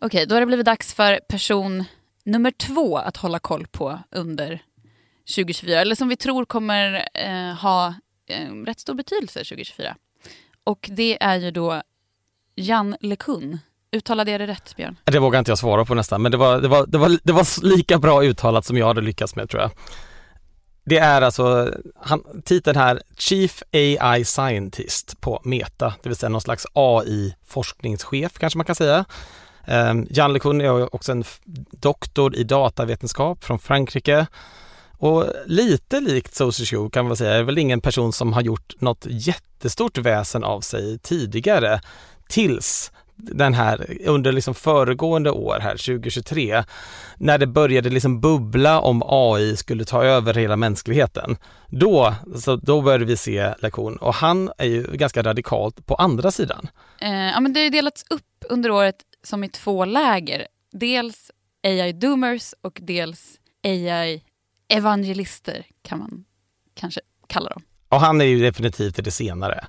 Okej, 0.00 0.26
då 0.26 0.34
har 0.34 0.40
det 0.40 0.46
blivit 0.46 0.66
dags 0.66 0.94
för 0.94 1.20
person 1.28 1.84
nummer 2.24 2.50
två 2.50 2.96
att 2.98 3.16
hålla 3.16 3.38
koll 3.38 3.66
på 3.66 3.98
under 4.10 4.62
2024. 5.36 5.80
Eller 5.80 5.94
som 5.94 6.08
vi 6.08 6.16
tror 6.16 6.44
kommer 6.44 7.08
eh, 7.14 7.54
ha 7.54 7.94
eh, 8.28 8.52
rätt 8.52 8.80
stor 8.80 8.94
betydelse 8.94 9.38
2024. 9.38 9.96
Och 10.64 10.88
det 10.92 11.22
är 11.22 11.36
ju 11.36 11.50
då 11.50 11.82
Jan 12.54 12.96
LeCun. 13.00 13.58
Uttalade 13.92 14.30
jag 14.30 14.40
det 14.40 14.46
rätt, 14.46 14.76
Björn? 14.76 14.96
Det 15.04 15.18
vågar 15.18 15.38
inte 15.38 15.50
jag 15.50 15.58
svara 15.58 15.84
på 15.84 15.94
nästan, 15.94 16.22
men 16.22 16.32
det 16.32 16.38
var, 16.38 16.60
det 16.60 16.68
var, 16.68 16.86
det 16.86 16.98
var, 16.98 17.18
det 17.22 17.32
var 17.32 17.64
lika 17.64 17.98
bra 17.98 18.24
uttalat 18.24 18.64
som 18.64 18.76
jag 18.76 18.86
hade 18.86 19.00
lyckats 19.00 19.36
med 19.36 19.50
tror 19.50 19.62
jag. 19.62 19.70
Det 20.84 20.98
är 20.98 21.22
alltså, 21.22 21.74
han, 22.02 22.22
titeln 22.44 22.76
här, 22.76 23.02
Chief 23.16 23.62
AI 23.72 24.24
Scientist 24.24 25.20
på 25.20 25.40
Meta, 25.44 25.94
det 26.02 26.08
vill 26.08 26.16
säga 26.16 26.30
någon 26.30 26.40
slags 26.40 26.66
AI-forskningschef 26.72 28.38
kanske 28.38 28.56
man 28.56 28.64
kan 28.64 28.74
säga. 28.74 29.04
Ehm, 29.64 29.98
um, 29.98 30.06
Jan 30.10 30.32
LeCun 30.32 30.60
är 30.60 30.94
också 30.94 31.12
en 31.12 31.24
doktor 31.70 32.36
i 32.36 32.44
datavetenskap 32.44 33.44
från 33.44 33.58
Frankrike. 33.58 34.26
Och 34.98 35.24
lite 35.46 36.00
likt 36.00 36.34
Sosio 36.34 36.90
kan 36.90 37.06
man 37.06 37.16
säga, 37.16 37.30
säga, 37.30 37.40
är 37.40 37.44
väl 37.44 37.58
ingen 37.58 37.80
person 37.80 38.12
som 38.12 38.32
har 38.32 38.42
gjort 38.42 38.80
något 38.80 39.06
jättestort 39.08 39.98
väsen 39.98 40.44
av 40.44 40.60
sig 40.60 40.98
tidigare 40.98 41.80
tills 42.28 42.92
den 43.18 43.54
här 43.54 43.96
under 44.06 44.32
liksom 44.32 44.54
föregående 44.54 45.30
år 45.30 45.58
här 45.60 45.70
2023 45.70 46.64
när 47.16 47.38
det 47.38 47.46
började 47.46 47.90
liksom 47.90 48.20
bubbla 48.20 48.80
om 48.80 49.02
AI 49.06 49.56
skulle 49.56 49.84
ta 49.84 50.04
över 50.04 50.34
hela 50.34 50.56
mänskligheten. 50.56 51.36
Då, 51.68 52.14
så 52.36 52.56
då 52.56 52.80
började 52.80 53.04
vi 53.04 53.16
se 53.16 53.54
lektion 53.58 53.96
och 53.96 54.14
han 54.14 54.50
är 54.58 54.66
ju 54.66 54.82
ganska 54.82 55.22
radikalt 55.22 55.86
på 55.86 55.94
andra 55.94 56.30
sidan. 56.30 56.68
Eh, 57.00 57.12
ja, 57.12 57.40
men 57.40 57.52
det 57.52 57.62
har 57.62 57.70
delats 57.70 58.04
upp 58.10 58.44
under 58.48 58.70
året 58.70 58.96
som 59.22 59.44
i 59.44 59.48
två 59.48 59.84
läger. 59.84 60.46
Dels 60.72 61.30
AI-doomers 61.62 62.54
och 62.62 62.78
dels 62.82 63.38
AI-evangelister 63.62 65.64
kan 65.82 65.98
man 65.98 66.24
kanske 66.74 67.00
kalla 67.26 67.50
dem. 67.50 67.62
Och 67.88 68.00
han 68.00 68.20
är 68.20 68.24
ju 68.24 68.42
definitivt 68.42 69.04
det 69.04 69.10
senare. 69.10 69.66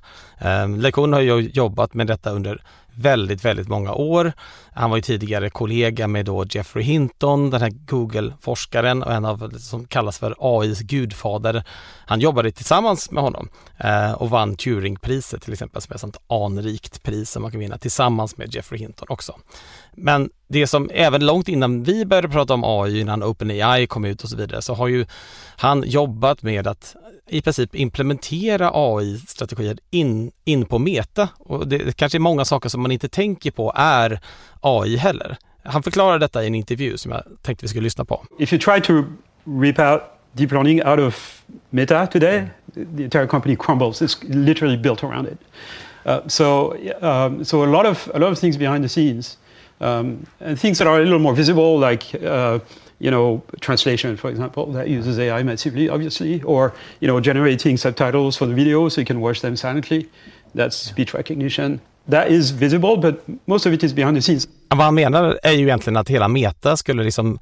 Um, 0.64 0.80
LeCun 0.80 1.12
har 1.12 1.20
ju 1.20 1.40
jobbat 1.40 1.94
med 1.94 2.06
detta 2.06 2.30
under 2.30 2.62
väldigt, 2.94 3.44
väldigt 3.44 3.68
många 3.68 3.92
år. 3.92 4.32
Han 4.72 4.90
var 4.90 4.96
ju 4.96 5.02
tidigare 5.02 5.50
kollega 5.50 6.08
med 6.08 6.24
då 6.24 6.44
Jeffrey 6.50 6.84
Hinton, 6.84 7.50
den 7.50 7.60
här 7.60 7.70
Google-forskaren 7.70 9.02
och 9.02 9.12
en 9.12 9.24
av 9.24 9.50
som 9.58 9.86
kallas 9.86 10.18
för 10.18 10.34
AIs 10.38 10.80
gudfader. 10.80 11.64
Han 12.06 12.20
jobbade 12.20 12.50
tillsammans 12.50 13.10
med 13.10 13.22
honom 13.22 13.48
eh, 13.78 14.12
och 14.12 14.30
vann 14.30 14.56
Turingpriset 14.56 15.42
till 15.42 15.52
exempel 15.52 15.82
som 15.82 15.92
är 15.92 15.94
ett 15.94 16.00
sånt 16.00 16.20
anrikt 16.28 17.02
pris 17.02 17.30
som 17.30 17.42
man 17.42 17.50
kan 17.50 17.60
vinna 17.60 17.78
tillsammans 17.78 18.36
med 18.36 18.54
Jeffrey 18.54 18.80
Hinton 18.80 19.06
också. 19.10 19.38
Men 19.92 20.30
det 20.52 20.66
som 20.66 20.90
även 20.94 21.26
långt 21.26 21.48
innan 21.48 21.82
vi 21.82 22.04
började 22.04 22.28
prata 22.28 22.54
om 22.54 22.64
AI, 22.64 23.00
innan 23.00 23.22
OpenAI 23.22 23.86
kom 23.86 24.04
ut 24.04 24.22
och 24.22 24.28
så 24.28 24.36
vidare, 24.36 24.62
så 24.62 24.74
har 24.74 24.88
ju 24.88 25.06
han 25.56 25.82
jobbat 25.86 26.42
med 26.42 26.66
att 26.66 26.96
i 27.28 27.42
princip 27.42 27.74
implementera 27.74 28.70
AI-strategier 28.74 29.78
in, 29.90 30.30
in 30.44 30.64
på 30.64 30.78
Meta. 30.78 31.28
Och 31.38 31.68
det 31.68 31.96
kanske 31.96 32.18
är 32.18 32.20
många 32.20 32.44
saker 32.44 32.68
som 32.68 32.82
man 32.82 32.90
inte 32.90 33.08
tänker 33.08 33.50
på 33.50 33.72
är 33.76 34.20
AI 34.60 34.96
heller. 34.96 35.36
Han 35.62 35.82
förklarar 35.82 36.18
detta 36.18 36.44
i 36.44 36.46
en 36.46 36.54
intervju 36.54 36.96
som 36.96 37.12
jag 37.12 37.22
tänkte 37.42 37.64
vi 37.64 37.68
skulle 37.68 37.84
lyssna 37.84 38.04
på. 38.04 38.24
If 38.38 38.52
you 38.52 38.60
try 38.60 38.80
to 38.80 38.92
rip 39.60 39.78
out 39.78 40.02
deep 40.32 40.52
learning 40.52 40.82
out 40.82 40.98
of 40.98 41.42
Meta 41.70 42.06
today, 42.06 42.46
the 42.74 43.04
entire 43.04 43.26
company 43.26 43.56
crumbles. 43.56 44.02
It's 44.02 44.18
literally 44.28 44.76
built 44.76 45.04
around 45.04 45.28
it. 45.28 45.38
Uh, 46.06 46.20
so, 46.26 46.76
um, 47.02 47.44
so 47.44 47.62
a 47.62 47.66
lot 47.66 47.86
of 47.86 48.10
a 48.14 48.18
lot 48.18 48.32
of 48.32 48.38
things 48.38 48.56
behind 48.56 48.84
the 48.84 48.88
scenes, 48.88 49.36
um, 49.80 50.26
and 50.40 50.58
things 50.58 50.78
that 50.78 50.86
are 50.86 51.00
a 51.00 51.04
little 51.04 51.18
more 51.18 51.34
visible, 51.34 51.78
like 51.78 52.14
uh, 52.22 52.58
you 53.00 53.10
know, 53.10 53.42
translation, 53.60 54.16
for 54.16 54.30
example, 54.30 54.66
that 54.72 54.88
uses 54.88 55.18
AI 55.18 55.42
massively, 55.42 55.88
obviously, 55.88 56.42
or, 56.42 56.72
you 57.00 57.08
know, 57.08 57.20
generating 57.20 57.78
subtitles 57.78 58.36
for 58.36 58.46
the 58.46 58.54
video 58.54 58.88
so 58.88 59.00
you 59.00 59.06
can 59.06 59.20
watch 59.20 59.40
them 59.40 59.56
silently. 59.56 60.08
That's 60.54 60.76
speech 60.76 61.14
recognition. 61.14 61.80
That 62.08 62.30
is 62.30 62.50
visible, 62.50 62.96
but 62.96 63.22
most 63.46 63.66
of 63.66 63.72
it 63.72 63.82
is 63.82 63.94
behind 63.94 64.16
the 64.16 64.22
scenes. 64.22 64.48
Vad 64.68 64.84
han 64.84 64.94
menar 64.94 65.38
är 65.42 65.52
ju 65.52 65.64
egentligen 65.64 65.96
att 65.96 66.08
hela 66.08 66.28
Meta 66.28 66.76
skulle 66.76 67.02
liksom 67.02 67.38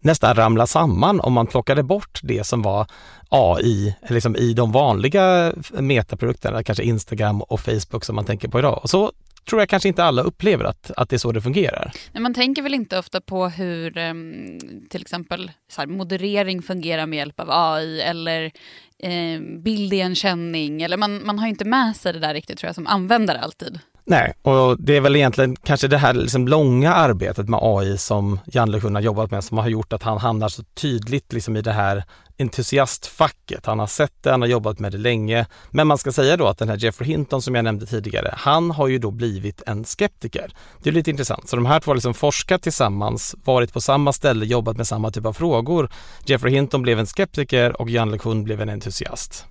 nästan 0.00 0.34
ramla 0.34 0.66
samman 0.66 1.20
om 1.20 1.32
man 1.32 1.46
plockade 1.46 1.82
bort 1.82 2.20
det 2.22 2.46
som 2.46 2.62
var 2.62 2.86
AI 3.28 3.96
liksom 4.08 4.36
i 4.36 4.52
de 4.52 4.72
vanliga 4.72 5.52
metaprodukterna, 5.72 6.62
kanske 6.62 6.84
Instagram 6.84 7.42
och 7.42 7.60
Facebook 7.60 8.04
som 8.04 8.16
man 8.16 8.24
tänker 8.24 8.48
på 8.48 8.58
idag. 8.58 8.80
Och 8.82 8.90
så 8.90 9.12
tror 9.48 9.60
jag 9.60 9.68
kanske 9.68 9.88
inte 9.88 10.04
alla 10.04 10.22
upplever 10.22 10.64
att, 10.64 10.90
att 10.96 11.08
det 11.08 11.16
är 11.16 11.18
så 11.18 11.32
det 11.32 11.40
fungerar. 11.40 11.92
Nej, 12.12 12.22
man 12.22 12.34
tänker 12.34 12.62
väl 12.62 12.74
inte 12.74 12.98
ofta 12.98 13.20
på 13.20 13.48
hur 13.48 13.98
ehm, 13.98 14.58
till 14.90 15.00
exempel 15.00 15.50
här, 15.76 15.86
moderering 15.86 16.62
fungerar 16.62 17.06
med 17.06 17.16
hjälp 17.16 17.40
av 17.40 17.50
AI 17.50 18.00
eller 18.00 18.52
eh, 18.98 19.40
bildigenkänning. 19.64 20.82
Eller 20.82 20.96
man, 20.96 21.26
man 21.26 21.38
har 21.38 21.46
inte 21.46 21.64
med 21.64 21.96
sig 21.96 22.12
det 22.12 22.18
där 22.18 22.34
riktigt 22.34 22.58
tror 22.58 22.68
jag 22.68 22.74
som 22.74 22.86
användare 22.86 23.40
alltid. 23.40 23.78
Nej, 24.10 24.32
och 24.42 24.76
det 24.80 24.96
är 24.96 25.00
väl 25.00 25.16
egentligen 25.16 25.56
kanske 25.56 25.88
det 25.88 25.98
här 25.98 26.14
liksom 26.14 26.48
långa 26.48 26.94
arbetet 26.94 27.48
med 27.48 27.60
AI 27.62 27.98
som 27.98 28.40
Jan 28.46 28.70
LeCun 28.70 28.94
har 28.94 29.02
jobbat 29.02 29.30
med 29.30 29.44
som 29.44 29.58
har 29.58 29.68
gjort 29.68 29.92
att 29.92 30.02
han 30.02 30.18
hamnar 30.18 30.48
så 30.48 30.62
tydligt 30.62 31.32
liksom 31.32 31.56
i 31.56 31.62
det 31.62 31.72
här 31.72 32.04
entusiastfacket. 32.38 33.66
Han 33.66 33.78
har 33.78 33.86
sett 33.86 34.12
det, 34.22 34.30
han 34.30 34.40
har 34.40 34.48
jobbat 34.48 34.78
med 34.78 34.92
det 34.92 34.98
länge. 34.98 35.46
Men 35.70 35.86
man 35.86 35.98
ska 35.98 36.12
säga 36.12 36.36
då 36.36 36.46
att 36.46 36.58
den 36.58 36.68
här 36.68 36.76
Jeffrey 36.76 37.08
Hinton 37.08 37.42
som 37.42 37.54
jag 37.54 37.64
nämnde 37.64 37.86
tidigare, 37.86 38.34
han 38.36 38.70
har 38.70 38.88
ju 38.88 38.98
då 38.98 39.10
blivit 39.10 39.62
en 39.66 39.84
skeptiker. 39.84 40.52
Det 40.82 40.90
är 40.90 40.94
lite 40.94 41.10
intressant. 41.10 41.48
Så 41.48 41.56
de 41.56 41.66
här 41.66 41.80
två 41.80 41.90
har 41.90 41.96
liksom 41.96 42.14
forskat 42.14 42.62
tillsammans, 42.62 43.34
varit 43.44 43.72
på 43.72 43.80
samma 43.80 44.12
ställe, 44.12 44.46
jobbat 44.46 44.76
med 44.76 44.86
samma 44.86 45.10
typ 45.10 45.26
av 45.26 45.32
frågor. 45.32 45.90
Jeffrey 46.24 46.54
Hinton 46.54 46.82
blev 46.82 46.98
en 46.98 47.06
skeptiker 47.06 47.80
och 47.80 47.90
Jan 47.90 48.10
LeCun 48.10 48.44
blev 48.44 48.60
en 48.60 48.68
entusiast. 48.68 49.46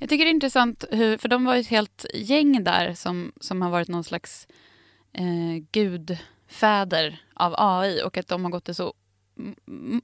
Jag 0.00 0.08
tycker 0.08 0.24
det 0.24 0.30
är 0.30 0.34
intressant, 0.34 0.84
hur, 0.90 1.18
för 1.18 1.28
de 1.28 1.44
var 1.44 1.54
ju 1.54 1.60
ett 1.60 1.66
helt 1.66 2.06
gäng 2.14 2.64
där 2.64 2.94
som, 2.94 3.32
som 3.40 3.62
har 3.62 3.70
varit 3.70 3.88
någon 3.88 4.04
slags 4.04 4.46
eh, 5.12 5.64
gudfäder 5.72 7.22
av 7.34 7.54
AI 7.56 8.02
och 8.04 8.16
att 8.16 8.28
de 8.28 8.44
har 8.44 8.50
gått 8.50 8.68
i 8.68 8.74
så 8.74 8.94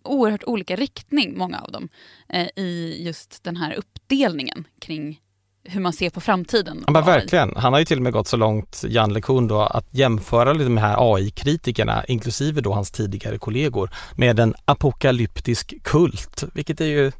oerhört 0.02 0.44
olika 0.44 0.76
riktning, 0.76 1.38
många 1.38 1.58
av 1.58 1.72
dem, 1.72 1.88
eh, 2.28 2.48
i 2.56 3.02
just 3.06 3.44
den 3.44 3.56
här 3.56 3.74
uppdelningen 3.74 4.64
kring 4.80 5.20
hur 5.64 5.80
man 5.80 5.92
ser 5.92 6.10
på 6.10 6.20
framtiden. 6.20 6.84
Ja, 6.86 6.92
men 6.92 7.04
verkligen. 7.04 7.56
Han 7.56 7.72
har 7.72 7.80
ju 7.80 7.84
till 7.84 7.98
och 7.98 8.02
med 8.02 8.12
gått 8.12 8.28
så 8.28 8.36
långt, 8.36 8.84
Jan 8.88 9.12
LeCun 9.12 9.48
då, 9.48 9.60
att 9.60 9.94
jämföra 9.94 10.52
lite 10.52 10.70
med 10.70 10.82
de 10.82 10.86
här 10.86 11.14
AI-kritikerna, 11.14 12.04
inklusive 12.08 12.60
då 12.60 12.72
hans 12.72 12.90
tidigare 12.90 13.38
kollegor, 13.38 13.90
med 14.16 14.38
en 14.38 14.54
apokalyptisk 14.64 15.82
kult, 15.82 16.44
vilket 16.54 16.80
är 16.80 16.86
ju 16.86 17.12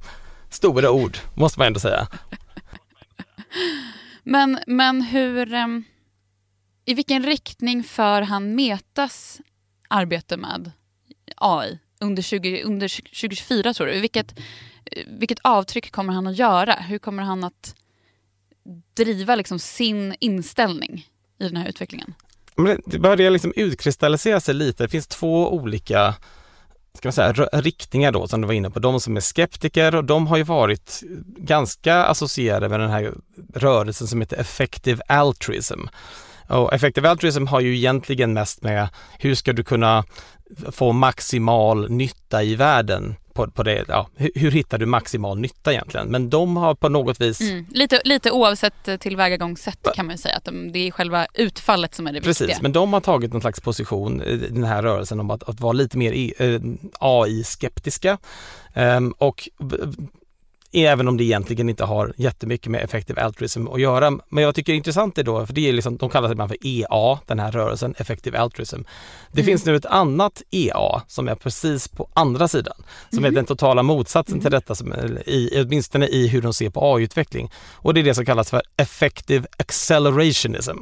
stora 0.50 0.90
ord, 0.90 1.18
måste 1.34 1.60
man 1.60 1.66
ändå 1.66 1.80
säga 1.80 2.08
men, 4.22 4.58
men 4.66 5.02
hur... 5.02 5.54
Um, 5.54 5.84
I 6.84 6.94
vilken 6.94 7.22
riktning 7.22 7.84
för 7.84 8.22
han 8.22 8.54
Metas 8.54 9.40
arbete 9.88 10.36
med 10.36 10.70
AI 11.36 11.78
under, 12.00 12.22
20, 12.22 12.62
under 12.62 12.88
2024 12.88 13.74
tror 13.74 13.86
du? 13.86 14.00
Vilket, 14.00 14.38
eh, 14.84 15.02
vilket 15.06 15.38
avtryck 15.42 15.92
kommer 15.92 16.12
han 16.12 16.26
att 16.26 16.38
göra? 16.38 16.72
Hur 16.72 16.98
kommer 16.98 17.22
han 17.22 17.44
att 17.44 17.74
driva 18.94 19.34
liksom 19.34 19.58
sin 19.58 20.14
inställning 20.20 21.08
i 21.38 21.44
den 21.44 21.56
här 21.56 21.68
utvecklingen? 21.68 22.14
Men 22.56 22.80
det 22.86 22.98
börjar 22.98 23.30
liksom 23.30 23.52
utkristallisera 23.56 24.40
sig 24.40 24.54
lite. 24.54 24.82
Det 24.82 24.88
finns 24.88 25.06
två 25.06 25.54
olika 25.54 26.14
ska 26.96 27.08
man 27.08 27.12
säga, 27.12 27.32
riktningar 27.52 28.12
då 28.12 28.28
som 28.28 28.40
du 28.40 28.46
var 28.46 28.54
inne 28.54 28.70
på. 28.70 28.78
De 28.78 29.00
som 29.00 29.16
är 29.16 29.20
skeptiker 29.20 29.94
och 29.94 30.04
de 30.04 30.26
har 30.26 30.36
ju 30.36 30.42
varit 30.42 31.02
ganska 31.36 32.04
associerade 32.04 32.68
med 32.68 32.80
den 32.80 32.90
här 32.90 33.14
rörelsen 33.54 34.06
som 34.06 34.20
heter 34.20 34.36
effective 34.36 35.02
altruism. 35.08 35.80
Och 36.48 36.74
effective 36.74 37.08
altruism 37.08 37.46
har 37.46 37.60
ju 37.60 37.76
egentligen 37.76 38.32
mest 38.32 38.62
med 38.62 38.88
hur 39.18 39.34
ska 39.34 39.52
du 39.52 39.64
kunna 39.64 40.04
få 40.72 40.92
maximal 40.92 41.90
nytta 41.90 42.42
i 42.42 42.54
världen 42.54 43.16
på, 43.36 43.50
på 43.50 43.62
det, 43.62 43.84
ja, 43.88 44.08
hur, 44.14 44.30
hur, 44.34 44.50
hittar 44.50 44.78
du 44.78 44.86
maximal 44.86 45.38
nytta 45.38 45.72
egentligen? 45.72 46.08
Men 46.08 46.30
de 46.30 46.56
har 46.56 46.74
på 46.74 46.88
något 46.88 47.20
vis... 47.20 47.40
Mm, 47.40 47.66
lite, 47.70 48.00
lite 48.04 48.30
oavsett 48.30 48.88
eh, 48.88 48.96
tillvägagångssätt 48.96 49.88
kan 49.94 50.06
man 50.06 50.14
ju 50.14 50.18
säga 50.18 50.36
att 50.36 50.44
de, 50.44 50.72
det 50.72 50.78
är 50.78 50.90
själva 50.90 51.26
utfallet 51.34 51.94
som 51.94 52.06
är 52.06 52.12
det 52.12 52.20
Precis, 52.20 52.40
viktiga. 52.40 52.62
men 52.62 52.72
de 52.72 52.92
har 52.92 53.00
tagit 53.00 53.32
någon 53.32 53.40
slags 53.40 53.60
position 53.60 54.22
i 54.22 54.36
den 54.36 54.64
här 54.64 54.82
rörelsen 54.82 55.20
om 55.20 55.30
att, 55.30 55.48
att 55.48 55.60
vara 55.60 55.72
lite 55.72 55.98
mer 55.98 56.32
eh, 56.42 56.60
AI-skeptiska. 56.98 58.12
Um, 58.12 58.82
ehm, 58.82 59.14
och 59.18 59.48
även 60.72 61.08
om 61.08 61.16
det 61.16 61.24
egentligen 61.24 61.68
inte 61.68 61.84
har 61.84 62.12
jättemycket 62.16 62.70
med 62.70 62.84
effective 62.84 63.22
altruism 63.22 63.68
att 63.68 63.80
göra. 63.80 64.10
Men 64.28 64.44
jag 64.44 64.54
tycker 64.54 64.72
det 64.72 64.74
är 64.74 64.78
intressant 64.78 65.14
det 65.14 65.22
då, 65.22 65.46
för 65.46 65.54
det 65.54 65.68
är 65.68 65.72
liksom, 65.72 65.96
de 65.96 66.10
kallar 66.10 66.28
sig 66.28 66.32
ibland 66.32 66.50
för 66.50 66.58
EA, 66.66 67.18
den 67.26 67.38
här 67.38 67.52
rörelsen, 67.52 67.94
effective 67.98 68.38
altruism. 68.38 68.80
Det 69.32 69.40
mm. 69.40 69.46
finns 69.46 69.64
nu 69.64 69.76
ett 69.76 69.86
annat 69.86 70.42
EA 70.50 71.02
som 71.06 71.28
är 71.28 71.34
precis 71.34 71.88
på 71.88 72.08
andra 72.14 72.48
sidan, 72.48 72.76
som 73.10 73.18
mm. 73.18 73.30
är 73.30 73.34
den 73.34 73.44
totala 73.44 73.82
motsatsen 73.82 74.34
mm. 74.34 74.42
till 74.42 74.50
detta, 74.50 74.74
som, 74.74 74.94
i, 75.26 75.62
åtminstone 75.66 76.06
i 76.06 76.28
hur 76.28 76.42
de 76.42 76.54
ser 76.54 76.70
på 76.70 76.94
AI-utveckling. 76.94 77.50
Och 77.72 77.94
det 77.94 78.00
är 78.00 78.04
det 78.04 78.14
som 78.14 78.24
kallas 78.24 78.50
för 78.50 78.62
effective 78.76 79.46
accelerationism. 79.56 80.78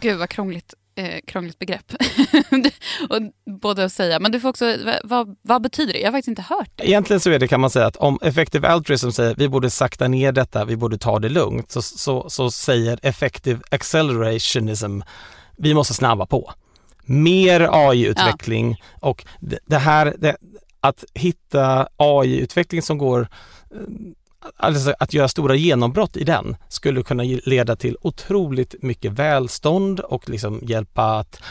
Gud 0.00 0.18
vad 0.18 0.28
krångligt 0.28 0.74
eh, 0.94 1.20
krångligt 1.26 1.58
begrepp. 1.58 1.92
och 3.08 3.20
både 3.60 3.84
att 3.84 3.92
säga, 3.92 4.20
men 4.20 4.32
du 4.32 4.40
får 4.40 4.48
också, 4.48 4.76
vad, 5.04 5.36
vad, 5.42 5.62
betyder 5.62 5.92
det? 5.92 5.98
Jag 5.98 6.06
har 6.06 6.12
faktiskt 6.12 6.28
inte 6.28 6.42
hört 6.42 6.70
det. 6.74 6.88
Egentligen 6.88 7.20
så 7.20 7.30
är 7.30 7.38
det 7.38 7.48
kan 7.48 7.60
man 7.60 7.70
säga 7.70 7.86
att 7.86 7.96
om 7.96 8.18
effective 8.22 8.68
altruism 8.68 9.10
säger 9.10 9.34
vi 9.34 9.48
borde 9.48 9.70
sakta 9.70 10.08
ner 10.08 10.32
detta, 10.32 10.64
vi 10.64 10.76
borde 10.76 10.98
ta 10.98 11.18
det 11.18 11.28
lugnt, 11.28 11.70
så, 11.70 11.82
så, 11.82 12.30
så 12.30 12.50
säger 12.50 12.98
effective 13.02 13.60
accelerationism 13.70 15.00
vi 15.56 15.74
måste 15.74 15.94
snabba 15.94 16.26
på. 16.26 16.52
Mer 17.04 17.68
AI-utveckling 17.72 18.76
ja. 18.80 19.08
och 19.08 19.24
det, 19.40 19.58
det 19.66 19.78
här, 19.78 20.14
det, 20.18 20.36
att 20.80 21.04
hitta 21.14 21.88
AI-utveckling 21.96 22.82
som 22.82 22.98
går 22.98 23.28
alltså 24.56 24.94
att 24.98 25.14
göra 25.14 25.28
stora 25.28 25.54
genombrott 25.54 26.16
i 26.16 26.24
den 26.24 26.56
skulle 26.68 27.02
kunna 27.02 27.22
leda 27.22 27.76
till 27.76 27.96
otroligt 28.00 28.74
mycket 28.82 29.12
välstånd 29.12 30.00
och 30.00 30.28
liksom 30.28 30.60
hjälpa 30.62 31.18
att 31.18 31.42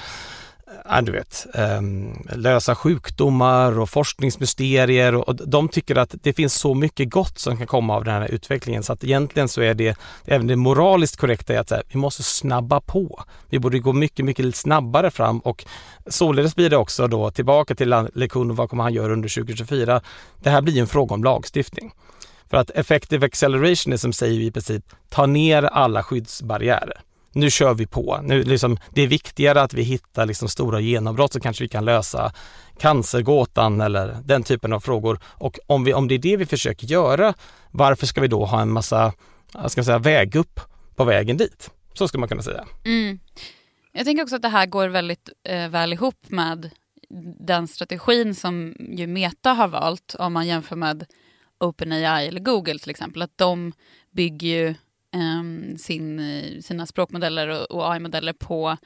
ja, 0.85 1.01
du 1.01 1.11
vet, 1.11 1.45
um, 1.53 2.27
lösa 2.35 2.75
sjukdomar 2.75 3.79
och 3.79 3.89
forskningsmysterier 3.89 5.15
och, 5.15 5.35
de 5.35 5.69
tycker 5.69 5.95
att 5.95 6.15
det 6.21 6.33
finns 6.33 6.53
så 6.53 6.73
mycket 6.73 7.09
gott 7.09 7.39
som 7.39 7.57
kan 7.57 7.67
komma 7.67 7.95
av 7.95 8.03
den 8.03 8.13
här 8.13 8.27
utvecklingen 8.31 8.83
så 8.83 8.93
att 8.93 9.03
egentligen 9.03 9.49
så 9.49 9.61
är 9.61 9.73
det 9.73 9.97
även 10.25 10.47
det 10.47 10.55
moraliskt 10.55 11.17
korrekta 11.17 11.53
är 11.53 11.59
att 11.59 11.71
här, 11.71 11.83
vi 11.87 11.99
måste 11.99 12.23
snabba 12.23 12.81
på. 12.81 13.23
Vi 13.49 13.59
borde 13.59 13.79
gå 13.79 13.93
mycket, 13.93 14.25
mycket 14.25 14.55
snabbare 14.55 15.11
fram 15.11 15.39
och 15.39 15.65
således 16.07 16.55
blir 16.55 16.69
det 16.69 16.77
också 16.77 17.07
då 17.07 17.31
tillbaka 17.31 17.75
till 17.75 17.95
lektionen, 18.13 18.55
vad 18.55 18.69
kommer 18.69 18.83
han 18.83 18.93
göra 18.93 19.13
under 19.13 19.29
2024. 19.29 20.01
Det 20.43 20.49
här 20.49 20.61
blir 20.61 20.81
en 20.81 20.87
fråga 20.87 21.15
om 21.15 21.23
lagstiftning. 21.23 21.91
För 22.53 22.57
att 22.57 22.69
effective 22.69 23.25
accelerationism 23.25 24.11
säger 24.11 24.39
i 24.39 24.51
princip 24.51 24.85
ta 25.09 25.25
ner 25.25 25.63
alla 25.63 26.03
skyddsbarriärer. 26.03 27.01
nu 27.31 27.51
kör 27.51 27.73
vi 27.73 27.87
på. 27.87 28.19
Nu, 28.23 28.43
liksom, 28.43 28.77
det 28.89 29.01
är 29.01 29.07
viktigare 29.07 29.61
att 29.61 29.73
vi 29.73 29.81
hittar 29.81 30.25
liksom, 30.25 30.49
stora 30.49 30.79
genombrott 30.79 31.33
så 31.33 31.39
kanske 31.39 31.63
vi 31.63 31.67
kan 31.67 31.85
lösa 31.85 32.33
cancergåtan 32.79 33.81
eller 33.81 34.17
den 34.25 34.43
typen 34.43 34.73
av 34.73 34.79
frågor. 34.79 35.19
Och 35.25 35.59
om, 35.67 35.83
vi, 35.83 35.93
om 35.93 36.07
det 36.07 36.15
är 36.15 36.19
det 36.19 36.37
vi 36.37 36.45
försöker 36.45 36.87
göra, 36.87 37.33
varför 37.71 38.05
ska 38.05 38.21
vi 38.21 38.27
då 38.27 38.45
ha 38.45 38.61
en 38.61 38.71
massa 38.71 39.13
ska 39.67 39.83
säga, 39.83 39.99
vägupp 39.99 40.59
på 40.95 41.03
vägen 41.03 41.37
dit? 41.37 41.71
Så 41.93 42.07
skulle 42.07 42.19
man 42.19 42.29
kunna 42.29 42.43
säga. 42.43 42.65
Mm. 42.85 43.19
Jag 43.91 44.05
tänker 44.05 44.23
också 44.23 44.35
att 44.35 44.41
det 44.41 44.49
här 44.49 44.65
går 44.65 44.87
väldigt 44.87 45.29
eh, 45.43 45.69
väl 45.69 45.93
ihop 45.93 46.25
med 46.27 46.69
den 47.39 47.67
strategin 47.67 48.35
som 48.35 48.75
ju 48.79 49.07
Meta 49.07 49.53
har 49.53 49.67
valt 49.67 50.15
om 50.19 50.33
man 50.33 50.47
jämför 50.47 50.75
med 50.75 51.05
OpenAI 51.63 52.27
eller 52.27 52.39
Google 52.39 52.79
till 52.79 52.89
exempel. 52.89 53.21
Att 53.21 53.37
de 53.37 53.73
bygger 54.11 54.47
ju 54.47 54.75
um, 55.15 55.77
sin, 55.77 56.21
sina 56.61 56.85
språkmodeller 56.85 57.47
och, 57.47 57.71
och 57.71 57.93
AI-modeller 57.93 58.33
på 58.33 58.77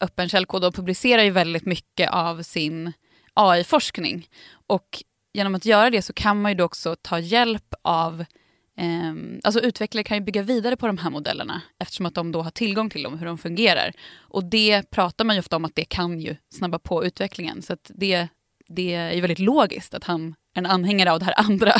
öppen 0.00 0.28
källkod 0.28 0.64
och 0.64 0.74
publicerar 0.74 1.22
ju 1.22 1.30
väldigt 1.30 1.66
mycket 1.66 2.10
av 2.10 2.42
sin 2.42 2.92
AI-forskning. 3.34 4.28
Och 4.66 5.02
genom 5.32 5.54
att 5.54 5.64
göra 5.64 5.90
det 5.90 6.02
så 6.02 6.12
kan 6.12 6.42
man 6.42 6.52
ju 6.52 6.56
då 6.56 6.64
också 6.64 6.96
ta 7.02 7.18
hjälp 7.18 7.74
av 7.82 8.24
eh, 8.78 9.14
alltså 9.44 9.60
utvecklare 9.60 10.04
kan 10.04 10.16
ju 10.16 10.24
bygga 10.24 10.42
vidare 10.42 10.76
på 10.76 10.86
de 10.86 10.98
här 10.98 11.10
modellerna 11.10 11.62
eftersom 11.78 12.06
att 12.06 12.14
de 12.14 12.32
då 12.32 12.42
har 12.42 12.50
tillgång 12.50 12.90
till 12.90 13.02
dem, 13.02 13.18
hur 13.18 13.26
de 13.26 13.38
fungerar. 13.38 13.92
Och 14.16 14.44
det 14.44 14.90
pratar 14.90 15.24
man 15.24 15.36
ju 15.36 15.40
ofta 15.40 15.56
om 15.56 15.64
att 15.64 15.74
det 15.74 15.84
kan 15.84 16.20
ju 16.20 16.36
snabba 16.52 16.78
på 16.78 17.04
utvecklingen. 17.04 17.62
Så 17.62 17.76
det, 17.88 18.28
det 18.68 18.94
är 18.94 19.12
ju 19.12 19.20
väldigt 19.20 19.38
logiskt 19.38 19.94
att 19.94 20.04
han 20.04 20.34
är 20.54 20.58
en 20.58 20.66
anhängare 20.66 21.12
av 21.12 21.18
det 21.18 21.24
här 21.24 21.34
andra 21.46 21.72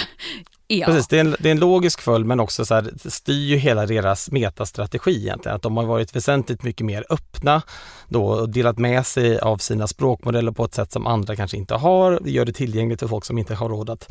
EA. 0.69 0.87
Precis, 0.87 1.09
det 1.09 1.17
är, 1.17 1.21
en, 1.21 1.37
det 1.39 1.49
är 1.49 1.53
en 1.53 1.61
logisk 1.61 2.01
följd 2.01 2.27
men 2.27 2.41
också 2.41 2.65
så 2.65 2.75
här, 2.75 2.91
det 3.03 3.11
styr 3.11 3.47
ju 3.47 3.57
hela 3.57 3.87
deras 3.87 4.31
metastrategi 4.31 5.17
egentligen. 5.17 5.57
Att 5.57 5.63
de 5.63 5.77
har 5.77 5.85
varit 5.85 6.17
väsentligt 6.17 6.63
mycket 6.63 6.87
mer 6.87 7.05
öppna 7.11 7.63
då 8.09 8.25
och 8.25 8.49
delat 8.49 8.79
med 8.79 9.07
sig 9.07 9.39
av 9.39 9.57
sina 9.57 9.87
språkmodeller 9.87 10.53
på 10.53 10.65
ett 10.65 10.75
sätt 10.75 10.93
som 10.93 11.07
andra 11.07 11.37
kanske 11.37 11.57
inte 11.57 11.75
har. 11.75 12.21
Det 12.25 12.31
gör 12.31 12.45
det 12.45 12.53
tillgängligt 12.53 13.01
för 13.01 13.09
folk 13.09 13.25
som 13.25 13.39
inte 13.39 13.55
har 13.55 13.69
råd 13.69 13.91
att 13.91 14.09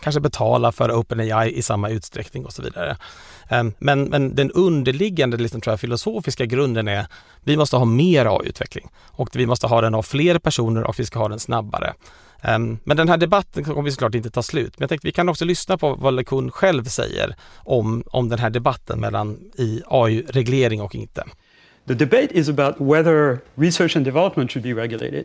kanske 0.00 0.20
betala 0.20 0.72
för 0.72 0.92
OpenAI 0.92 1.58
i 1.58 1.62
samma 1.62 1.90
utsträckning 1.90 2.44
och 2.44 2.52
så 2.52 2.62
vidare. 2.62 2.96
Ehm, 3.48 3.72
men, 3.78 4.04
men 4.04 4.34
den 4.34 4.50
underliggande 4.50 5.36
liksom, 5.36 5.60
tror 5.60 5.72
jag, 5.72 5.80
filosofiska 5.80 6.46
grunden 6.46 6.88
är 6.88 7.06
vi 7.44 7.56
måste 7.56 7.76
ha 7.76 7.84
mer 7.84 8.26
AI-utveckling 8.26 8.88
och 9.04 9.28
vi 9.32 9.46
måste 9.46 9.66
ha 9.66 9.80
den 9.80 9.94
av 9.94 10.02
fler 10.02 10.38
personer 10.38 10.84
och 10.84 11.00
vi 11.00 11.04
ska 11.04 11.18
ha 11.18 11.28
den 11.28 11.40
snabbare. 11.40 11.94
Ehm, 12.42 12.78
men 12.84 12.96
den 12.96 13.08
här 13.08 13.16
debatten 13.16 13.64
kommer 13.64 13.82
vi 13.82 13.90
såklart 13.90 14.14
inte 14.14 14.30
ta 14.30 14.42
slut. 14.42 14.78
Men 14.78 14.84
jag 14.84 14.88
tänkte 14.88 15.08
vi 15.08 15.12
kan 15.12 15.28
också 15.28 15.44
lyssna 15.44 15.78
på 15.78 15.94
vad 15.94 16.14
Lekun 16.14 16.50
själv 16.50 16.84
säger 16.84 17.36
om, 17.56 18.04
om 18.06 18.28
den 18.28 18.38
här 18.38 18.50
debatten 18.50 19.00
mellan 19.00 19.38
i 19.58 19.82
AI-reglering 19.86 20.80
och 20.80 20.94
inte. 20.94 21.24
The 21.86 21.94
debate 21.94 22.38
is 22.38 22.48
about 22.48 22.74
whether 22.78 23.38
research 23.54 23.96
and 23.96 24.04
development 24.04 24.52
should 24.52 24.64
be 24.64 24.82
regulated. 24.82 25.24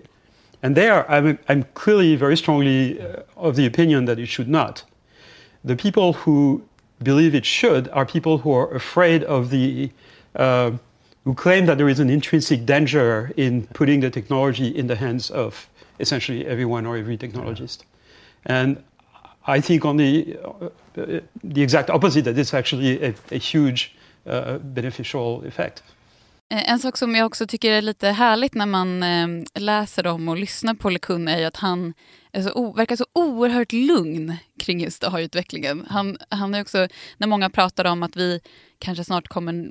And 0.64 0.76
there, 0.76 1.10
I'm, 1.10 1.40
I'm 1.50 1.64
clearly 1.74 2.16
very 2.16 2.38
strongly 2.38 3.02
uh, 3.02 3.24
of 3.36 3.56
the 3.56 3.66
opinion 3.66 4.06
that 4.06 4.20
it 4.20 4.28
should 4.28 4.48
not. 4.48 4.84
The 5.64 5.76
people 5.76 6.14
who 6.14 6.64
believe 7.02 7.34
it 7.34 7.46
should 7.46 7.88
are 7.90 8.06
people 8.06 8.40
who 8.40 8.52
are 8.54 8.74
afraid 8.74 9.24
of 9.24 9.50
the, 9.50 9.92
uh, 10.36 10.72
who 11.24 11.34
claim 11.34 11.66
that 11.66 11.78
there 11.78 11.90
is 11.90 12.00
an 12.00 12.10
intrinsic 12.10 12.66
danger 12.66 13.32
in 13.38 13.68
putting 13.74 14.02
the 14.02 14.10
technology 14.10 14.68
in 14.68 14.88
the 14.88 14.96
hands 14.96 15.32
of 15.32 15.68
essentially 16.00 16.46
everyone 16.46 16.86
or 16.86 16.98
every 16.98 17.18
technologist. 17.18 17.80
And 18.46 18.84
I 19.48 19.62
think 19.62 19.86
on 19.86 19.98
the, 19.98 20.38
uh, 20.44 20.70
the 21.44 21.62
exact 21.64 21.90
opposite, 21.90 22.26
that 22.26 22.38
it's 22.38 22.54
actually 22.54 23.04
a, 23.04 23.14
a 23.32 23.38
huge 23.38 23.96
uh, 24.28 24.60
beneficial 24.60 25.44
effect. 25.46 25.82
Eh, 26.52 26.72
en 26.72 26.80
sak 26.80 26.98
som 26.98 27.16
jag 27.16 27.26
också 27.26 27.48
tycker 27.48 27.72
är 27.72 27.82
lite 27.82 28.10
härligt 28.10 28.54
när 28.54 28.66
man 28.66 29.04
eh, 29.04 29.28
läser 29.56 30.08
om 30.08 30.30
och 30.30 30.38
lyssnar 30.38 30.74
på 30.74 30.90
Lekun 30.90 31.28
är 31.28 31.40
ju 31.40 31.46
att 31.46 31.58
han 31.58 31.94
är 32.32 32.42
så, 32.42 32.74
verkar 32.74 32.96
så 32.96 33.06
oerhört 33.14 33.72
lugn 33.74 34.36
kring 34.60 34.82
just 34.82 35.04
AI-utvecklingen. 35.04 35.86
Han, 35.90 36.18
han 36.30 36.56
är 36.56 36.62
också, 36.62 36.88
när 37.18 37.28
många 37.28 37.50
pratar 37.50 37.86
om 37.86 38.04
att 38.04 38.16
vi 38.16 38.40
kanske 38.80 39.04
snart 39.04 39.28
kommer 39.28 39.66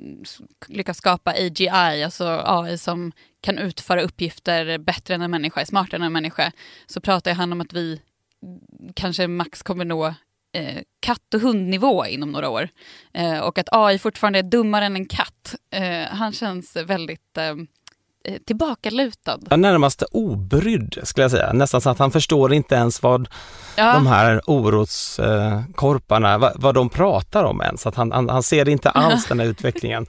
lyckas 0.67 0.97
skapa 0.97 1.31
AGI, 1.31 1.69
alltså 2.03 2.41
AI 2.45 2.77
som 2.77 3.11
kan 3.41 3.57
utföra 3.57 4.01
uppgifter 4.01 4.77
bättre 4.77 5.15
än 5.15 5.21
en 5.21 5.31
människa, 5.31 5.65
smartare 5.65 5.95
än 5.95 6.03
en 6.03 6.13
människa, 6.13 6.51
så 6.85 7.01
pratar 7.01 7.33
han 7.33 7.51
om 7.51 7.61
att 7.61 7.73
vi 7.73 8.01
kanske 8.95 9.27
max 9.27 9.63
kommer 9.63 9.85
nå 9.85 10.13
eh, 10.53 10.81
katt 10.99 11.33
och 11.33 11.41
hundnivå 11.41 12.05
inom 12.05 12.31
några 12.31 12.49
år. 12.49 12.69
Eh, 13.13 13.39
och 13.39 13.57
att 13.57 13.67
AI 13.71 13.99
fortfarande 13.99 14.39
är 14.39 14.43
dummare 14.43 14.85
än 14.85 14.95
en 14.95 15.05
katt. 15.05 15.55
Eh, 15.73 16.07
han 16.11 16.31
känns 16.31 16.75
väldigt 16.75 17.37
eh, 17.37 17.49
eh 18.25 18.37
tillbakalutad. 18.45 19.39
Ja, 19.49 19.57
närmast 19.57 20.03
obrydd 20.11 20.97
skulle 21.03 21.23
jag 21.23 21.31
säga. 21.31 21.53
Nästan 21.53 21.81
så 21.81 21.89
att 21.89 21.99
han 21.99 22.11
förstår 22.11 22.53
inte 22.53 22.75
ens 22.75 23.03
vad 23.03 23.27
ja. 23.75 23.93
de 23.93 24.07
här 24.07 24.41
oroskorparna, 24.45 26.37
vad, 26.37 26.61
vad 26.61 26.75
de 26.75 26.89
pratar 26.89 27.43
om 27.43 27.61
ens. 27.61 27.87
Att 27.87 27.95
han, 27.95 28.11
han, 28.11 28.29
han 28.29 28.43
ser 28.43 28.69
inte 28.69 28.89
alls 28.93 29.27
den 29.27 29.39
här 29.39 29.47
utvecklingen. 29.47 30.05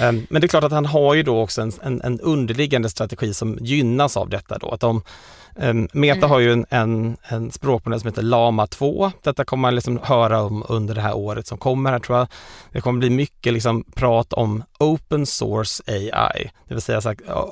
Um, 0.00 0.26
men 0.30 0.40
det 0.40 0.46
är 0.46 0.48
klart 0.48 0.64
att 0.64 0.72
han 0.72 0.86
har 0.86 1.14
ju 1.14 1.22
då 1.22 1.40
också 1.40 1.62
en, 1.62 1.72
en, 1.82 2.00
en 2.02 2.20
underliggande 2.20 2.88
strategi 2.88 3.34
som 3.34 3.58
gynnas 3.60 4.16
av 4.16 4.28
detta 4.28 4.58
då. 4.58 4.70
Att 4.70 4.80
de, 4.80 5.02
Meta 5.92 6.18
mm. 6.18 6.30
har 6.30 6.38
ju 6.38 6.52
en, 6.52 6.66
en, 6.70 7.16
en 7.22 7.50
språkmodell 7.50 8.00
som 8.00 8.08
heter 8.08 8.22
Lama 8.22 8.66
2. 8.66 9.12
Detta 9.22 9.44
kommer 9.44 9.62
man 9.62 9.74
liksom 9.74 10.00
höra 10.02 10.42
om 10.42 10.64
under 10.68 10.94
det 10.94 11.00
här 11.00 11.16
året 11.16 11.46
som 11.46 11.58
kommer 11.58 11.92
här 11.92 11.98
tror 11.98 12.18
jag. 12.18 12.28
Det 12.72 12.80
kommer 12.80 12.98
bli 12.98 13.10
mycket 13.10 13.52
liksom 13.52 13.84
prat 13.94 14.32
om 14.32 14.64
open 14.78 15.26
source 15.26 15.82
AI, 15.86 16.50
det 16.68 16.74
vill 16.74 16.82
säga 16.82 17.00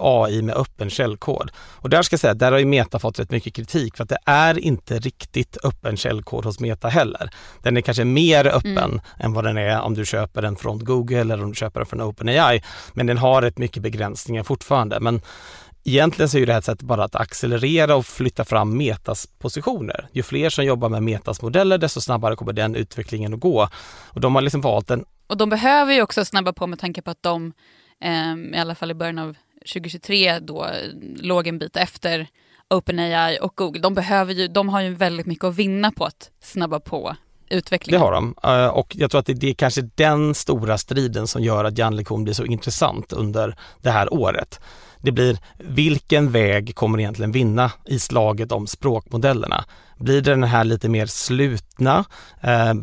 AI 0.01 0.43
med 0.43 0.55
öppen 0.55 0.91
källkod. 0.91 1.51
Och 1.57 1.91
där 1.91 2.03
ska 2.03 2.15
jag 2.15 2.21
säga, 2.21 2.35
där 2.35 2.53
har 2.53 2.59
ju 2.59 2.65
Meta 2.65 2.99
fått 2.99 3.19
rätt 3.19 3.31
mycket 3.31 3.55
kritik 3.55 3.97
för 3.97 4.03
att 4.03 4.09
det 4.09 4.19
är 4.27 4.59
inte 4.59 4.99
riktigt 4.99 5.57
öppen 5.65 5.97
källkod 5.97 6.45
hos 6.45 6.61
Meta 6.61 6.89
heller. 6.89 7.31
Den 7.63 7.77
är 7.77 7.81
kanske 7.81 8.05
mer 8.05 8.47
öppen 8.47 8.79
mm. 8.79 9.01
än 9.19 9.33
vad 9.33 9.45
den 9.45 9.59
är 9.59 9.81
om 9.81 9.95
du 9.95 10.07
köper 10.07 10.43
den 10.43 10.57
från 10.57 10.85
Google 10.85 11.21
eller 11.21 11.43
om 11.43 11.49
du 11.49 11.55
köper 11.55 11.81
den 11.81 11.87
från 11.87 12.01
OpenAI. 12.01 12.63
Men 12.93 13.07
den 13.07 13.19
har 13.19 13.43
rätt 13.43 13.59
mycket 13.59 13.83
begränsningar 13.83 14.43
fortfarande. 14.43 15.01
Men 15.01 15.21
Egentligen 15.85 16.29
så 16.29 16.39
är 16.39 16.47
det 16.47 16.53
här 16.53 16.59
ett 16.59 16.65
sätt 16.65 16.83
bara 16.83 17.05
att 17.05 17.17
accelerera 17.17 17.97
och 17.97 18.07
flytta 18.07 18.45
fram 18.45 18.77
Metas 18.77 19.27
positioner. 19.39 20.09
Ju 20.13 20.23
fler 20.23 20.51
som 20.51 20.65
jobbar 20.65 20.89
med 20.89 21.03
Metas 21.03 21.43
modeller 21.43 21.79
desto 21.79 22.01
snabbare 22.01 22.37
kommer 22.37 22.53
den 22.53 22.75
utvecklingen 22.75 23.35
att 23.35 23.41
gå. 23.41 23.69
Och 24.09 24.21
de 24.21 24.35
har 24.35 24.43
liksom 24.43 24.61
valt 24.61 24.91
en... 24.91 25.05
Och 25.27 25.37
de 25.37 25.49
behöver 25.49 25.93
ju 25.93 26.03
också 26.03 26.25
snabba 26.25 26.53
på 26.53 26.67
med 26.67 26.79
tanke 26.79 27.03
på 27.03 27.11
att 27.11 27.23
de, 27.23 27.53
eh, 28.01 28.57
i 28.57 28.59
alla 28.59 28.75
fall 28.75 28.91
i 28.91 28.95
början 28.95 29.19
av 29.19 29.37
2023, 29.73 30.39
då 30.39 30.67
låg 31.17 31.47
en 31.47 31.59
bit 31.59 31.77
efter 31.77 32.29
OpenAI 32.71 33.39
och 33.41 33.53
Google. 33.57 33.81
De, 33.81 33.95
behöver 33.95 34.35
ju, 34.35 34.49
de 34.49 34.69
har 34.69 34.81
ju 34.81 34.95
väldigt 34.95 35.27
mycket 35.27 35.45
att 35.45 35.57
vinna 35.57 35.93
på 35.93 36.05
att 36.05 36.31
snabba 36.41 36.81
på 36.81 37.17
utvecklingen. 37.51 38.01
Det 38.01 38.07
har 38.07 38.13
de 38.13 38.35
eh, 38.45 38.67
och 38.67 38.97
jag 38.97 39.11
tror 39.11 39.19
att 39.19 39.27
det 39.27 39.51
är 39.51 39.55
kanske 39.55 39.83
den 39.95 40.35
stora 40.35 40.79
striden 40.79 41.27
som 41.27 41.43
gör 41.43 41.65
att 41.65 41.79
Jan 41.79 41.97
LeCun 41.97 42.25
blir 42.25 42.35
så 42.35 42.45
intressant 42.45 43.13
under 43.13 43.57
det 43.83 43.91
här 43.91 44.15
året 44.15 44.61
det 45.03 45.13
blir 45.13 45.39
vilken 45.59 46.31
väg 46.31 46.75
kommer 46.75 46.99
egentligen 46.99 47.33
vinna 47.33 47.73
i 47.87 47.99
slaget 47.99 48.53
om 48.53 48.67
språkmodellerna? 48.67 49.65
Blir 49.99 50.21
det 50.21 50.31
den 50.31 50.43
här 50.43 50.65
lite 50.65 50.89
mer 50.89 51.07
slutna, 51.07 52.05
eh, 52.41 52.75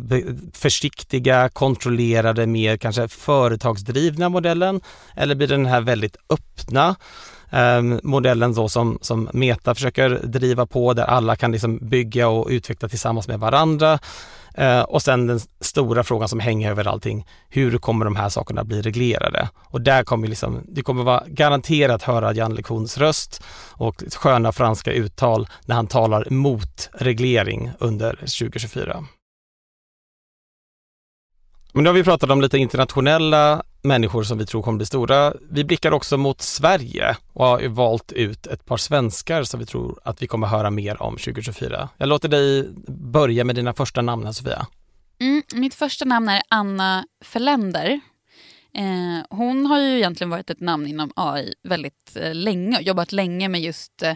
försiktiga, 0.53 1.49
kontrollerade, 1.49 2.47
mer 2.47 2.77
kanske 2.77 3.07
företagsdrivna 3.07 4.29
modellen? 4.29 4.81
Eller 5.15 5.35
blir 5.35 5.47
det 5.47 5.55
den 5.55 5.65
här 5.65 5.81
väldigt 5.81 6.17
öppna 6.29 6.95
eh, 7.49 7.81
modellen 8.03 8.53
då 8.53 8.69
som, 8.69 8.99
som 9.01 9.29
Meta 9.33 9.75
försöker 9.75 10.09
driva 10.09 10.65
på 10.65 10.93
där 10.93 11.03
alla 11.03 11.35
kan 11.35 11.51
liksom 11.51 11.77
bygga 11.77 12.27
och 12.27 12.47
utveckla 12.49 12.89
tillsammans 12.89 13.27
med 13.27 13.39
varandra? 13.39 13.99
Eh, 14.57 14.81
och 14.81 15.01
sen 15.01 15.27
den 15.27 15.39
stora 15.59 16.03
frågan 16.03 16.29
som 16.29 16.39
hänger 16.39 16.71
över 16.71 16.87
allting, 16.87 17.25
hur 17.49 17.77
kommer 17.77 18.05
de 18.05 18.15
här 18.15 18.29
sakerna 18.29 18.63
bli 18.63 18.81
reglerade? 18.81 19.49
Och 19.55 19.81
där 19.81 20.03
kommer 20.03 20.27
liksom, 20.27 20.61
det 20.67 20.81
kommer 20.81 21.03
vara 21.03 21.23
garanterat 21.27 22.03
höra 22.03 22.33
Jan 22.33 22.55
Lekons 22.55 22.97
röst 22.97 23.43
och 23.71 24.03
sköna 24.15 24.51
franska 24.51 24.91
uttal 24.91 25.47
när 25.65 25.75
han 25.75 25.87
talar 25.87 26.27
mot 26.29 26.89
reglering 26.93 27.71
under 27.79 28.15
2024. 28.15 29.05
Men 31.73 31.83
nu 31.83 31.89
har 31.89 31.95
vi 31.95 32.03
pratat 32.03 32.29
om 32.29 32.41
lite 32.41 32.57
internationella 32.57 33.63
människor 33.87 34.23
som 34.23 34.37
vi 34.37 34.45
tror 34.45 34.61
kommer 34.61 34.77
bli 34.77 34.85
stora. 34.85 35.33
Vi 35.49 35.63
blickar 35.63 35.91
också 35.91 36.17
mot 36.17 36.41
Sverige 36.41 37.17
och 37.33 37.45
har 37.45 37.67
valt 37.67 38.11
ut 38.11 38.47
ett 38.47 38.65
par 38.65 38.77
svenskar 38.77 39.43
som 39.43 39.59
vi 39.59 39.65
tror 39.65 39.99
att 40.03 40.21
vi 40.21 40.27
kommer 40.27 40.47
höra 40.47 40.71
mer 40.71 41.01
om 41.01 41.13
2024. 41.17 41.89
Jag 41.97 42.09
låter 42.09 42.29
dig 42.29 42.69
börja 42.87 43.43
med 43.43 43.55
dina 43.55 43.73
första 43.73 44.01
namn, 44.01 44.33
Sofia. 44.33 44.67
Mm, 45.19 45.43
mitt 45.53 45.73
första 45.73 46.05
namn 46.05 46.29
är 46.29 46.41
Anna 46.49 47.05
Förländer. 47.21 47.99
Eh, 48.73 49.25
hon 49.37 49.65
har 49.65 49.79
ju 49.79 49.97
egentligen 49.97 50.29
varit 50.29 50.49
ett 50.49 50.59
namn 50.59 50.87
inom 50.87 51.11
AI 51.15 51.53
väldigt 51.63 52.15
eh, 52.15 52.35
länge 52.35 52.77
och 52.77 52.83
jobbat 52.83 53.11
länge 53.11 53.49
med 53.49 53.61
just 53.61 54.03
eh, 54.03 54.13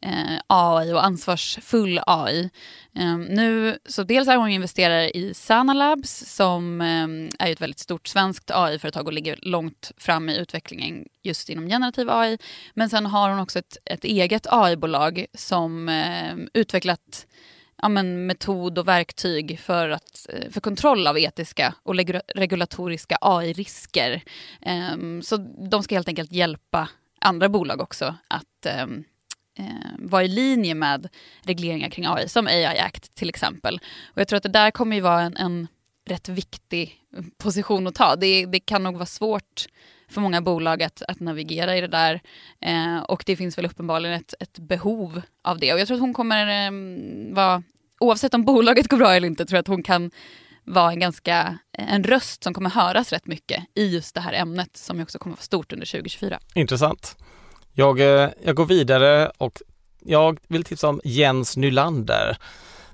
eh, 0.00 0.40
AI 0.46 0.92
och 0.92 1.04
ansvarsfull 1.04 2.00
AI. 2.06 2.50
Eh, 2.94 3.16
nu, 3.16 3.78
så 3.84 4.02
dels 4.02 4.28
är 4.28 4.36
hon 4.36 4.50
investerare 4.50 5.10
i 5.10 5.34
Sana 5.34 5.74
Labs 5.74 6.34
som 6.36 6.80
eh, 6.80 7.46
är 7.46 7.52
ett 7.52 7.60
väldigt 7.60 7.78
stort 7.78 8.06
svenskt 8.06 8.50
AI-företag 8.50 9.06
och 9.06 9.12
ligger 9.12 9.38
långt 9.42 9.92
fram 9.96 10.28
i 10.28 10.38
utvecklingen 10.38 11.04
just 11.22 11.48
inom 11.48 11.68
generativ 11.68 12.10
AI. 12.10 12.38
Men 12.74 12.90
sen 12.90 13.06
har 13.06 13.30
hon 13.30 13.40
också 13.40 13.58
ett, 13.58 13.76
ett 13.84 14.04
eget 14.04 14.46
AI-bolag 14.50 15.26
som 15.34 15.88
ehm, 15.88 16.48
utvecklat 16.54 17.26
ja, 17.82 17.88
men, 17.88 18.26
metod 18.26 18.78
och 18.78 18.88
verktyg 18.88 19.60
för, 19.60 19.90
att, 19.90 20.26
eh, 20.28 20.50
för 20.50 20.60
kontroll 20.60 21.06
av 21.06 21.18
etiska 21.18 21.74
och 21.82 21.94
regulatoriska 22.34 23.18
AI-risker. 23.20 24.22
Ehm, 24.62 25.22
så 25.22 25.36
de 25.70 25.82
ska 25.82 25.94
helt 25.94 26.08
enkelt 26.08 26.32
hjälpa 26.32 26.88
andra 27.20 27.48
bolag 27.48 27.80
också 27.80 28.14
att 28.28 28.82
um, 28.82 29.04
Eh, 29.58 29.64
vara 29.98 30.24
i 30.24 30.28
linje 30.28 30.74
med 30.74 31.08
regleringar 31.42 31.90
kring 31.90 32.06
AI, 32.06 32.28
som 32.28 32.46
AI 32.46 32.78
Act 32.78 33.14
till 33.14 33.28
exempel. 33.28 33.80
Och 34.14 34.20
jag 34.20 34.28
tror 34.28 34.36
att 34.36 34.42
det 34.42 34.48
där 34.48 34.70
kommer 34.70 34.96
ju 34.96 35.02
vara 35.02 35.20
en, 35.20 35.36
en 35.36 35.68
rätt 36.08 36.28
viktig 36.28 36.94
position 37.38 37.86
att 37.86 37.94
ta. 37.94 38.16
Det, 38.16 38.46
det, 38.46 38.60
kan 38.60 38.82
nog 38.82 38.94
vara 38.94 39.06
svårt 39.06 39.66
för 40.08 40.20
många 40.20 40.42
bolag 40.42 40.82
att, 40.82 41.02
att 41.08 41.20
navigera 41.20 41.76
i 41.76 41.80
det 41.80 41.86
där. 41.86 42.20
Eh, 42.60 42.98
och 42.98 43.22
det 43.26 43.36
finns 43.36 43.58
väl 43.58 43.66
uppenbarligen 43.66 44.14
ett, 44.14 44.34
ett, 44.40 44.58
behov 44.58 45.22
av 45.44 45.58
det. 45.58 45.72
Och 45.72 45.80
jag 45.80 45.86
tror 45.86 45.94
att 45.94 46.00
hon 46.00 46.14
kommer 46.14 46.66
eh, 46.66 46.72
vara, 47.34 47.62
oavsett 48.00 48.34
om 48.34 48.44
bolaget 48.44 48.88
går 48.88 48.96
bra 48.96 49.14
eller 49.14 49.28
inte, 49.28 49.44
tror 49.44 49.56
jag 49.56 49.60
att 49.60 49.68
hon 49.68 49.82
kan 49.82 50.10
vara 50.64 50.90
en 50.90 51.00
ganska 51.00 51.58
en 51.72 52.04
röst 52.04 52.44
som 52.44 52.54
kommer 52.54 52.70
höras 52.70 53.12
rätt 53.12 53.26
mycket 53.26 53.64
i 53.74 53.86
just 53.86 54.14
det 54.14 54.20
här 54.20 54.32
ämnet 54.32 54.76
som 54.76 55.00
också 55.00 55.18
kommer 55.18 55.36
vara 55.36 55.42
stort 55.42 55.72
under 55.72 55.86
2024. 55.86 56.38
Intressant. 56.54 57.16
Jag, 57.72 58.00
eh, 58.00 58.28
jag 58.44 58.56
går 58.56 58.66
vidare 58.66 59.30
och 59.38 59.62
jag 60.04 60.38
vill 60.48 60.64
tipsa 60.64 60.88
om 60.88 61.00
Jens 61.04 61.56
Nylander. 61.56 62.38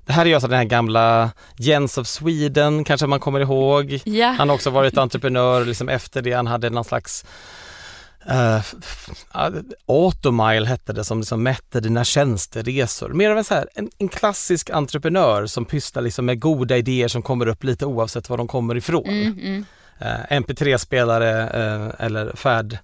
Det 0.07 0.13
här 0.13 0.27
är 0.27 0.35
alltså 0.35 0.49
den 0.49 0.59
här 0.59 0.65
gamla 0.65 1.31
Jens 1.57 1.99
of 1.99 2.07
Sweden 2.07 2.85
kanske 2.85 3.07
man 3.07 3.21
kommer 3.21 3.41
ihåg. 3.41 4.01
Yeah. 4.05 4.35
Han 4.35 4.49
har 4.49 4.57
också 4.57 4.71
varit 4.71 4.99
entreprenör 4.99 5.65
liksom 5.65 5.89
efter 5.89 6.23
det. 6.23 6.33
Han 6.33 6.47
hade 6.47 6.71
någon 6.71 6.85
slags 6.85 7.25
Uh, 8.31 8.61
Automile 9.87 10.67
hette 10.67 10.93
det 10.93 11.05
som 11.05 11.19
liksom 11.19 11.43
mätte 11.43 11.81
dina 11.81 12.05
tjänsteresor. 12.05 13.09
Mer 13.09 13.31
av 13.31 13.39
en, 13.39 13.45
så 13.45 13.55
här, 13.55 13.69
en, 13.75 13.91
en 13.99 14.09
klassisk 14.09 14.71
entreprenör 14.71 15.47
som 15.47 15.65
pysslar 15.65 16.03
liksom 16.03 16.27
med 16.27 16.41
goda 16.41 16.77
idéer 16.77 17.09
som 17.09 17.23
kommer 17.23 17.47
upp 17.47 17.65
lite 17.65 17.87
oavsett 17.87 18.29
var 18.29 18.37
de 18.37 18.49
kommer 18.49 18.77
ifrån. 18.77 19.09
Mm, 19.09 19.39
mm. 19.39 19.65
Uh, 20.03 20.41
MP3-spelare 20.41 21.43
uh, 21.43 21.93
eller 21.99 22.37
färd 22.37 22.79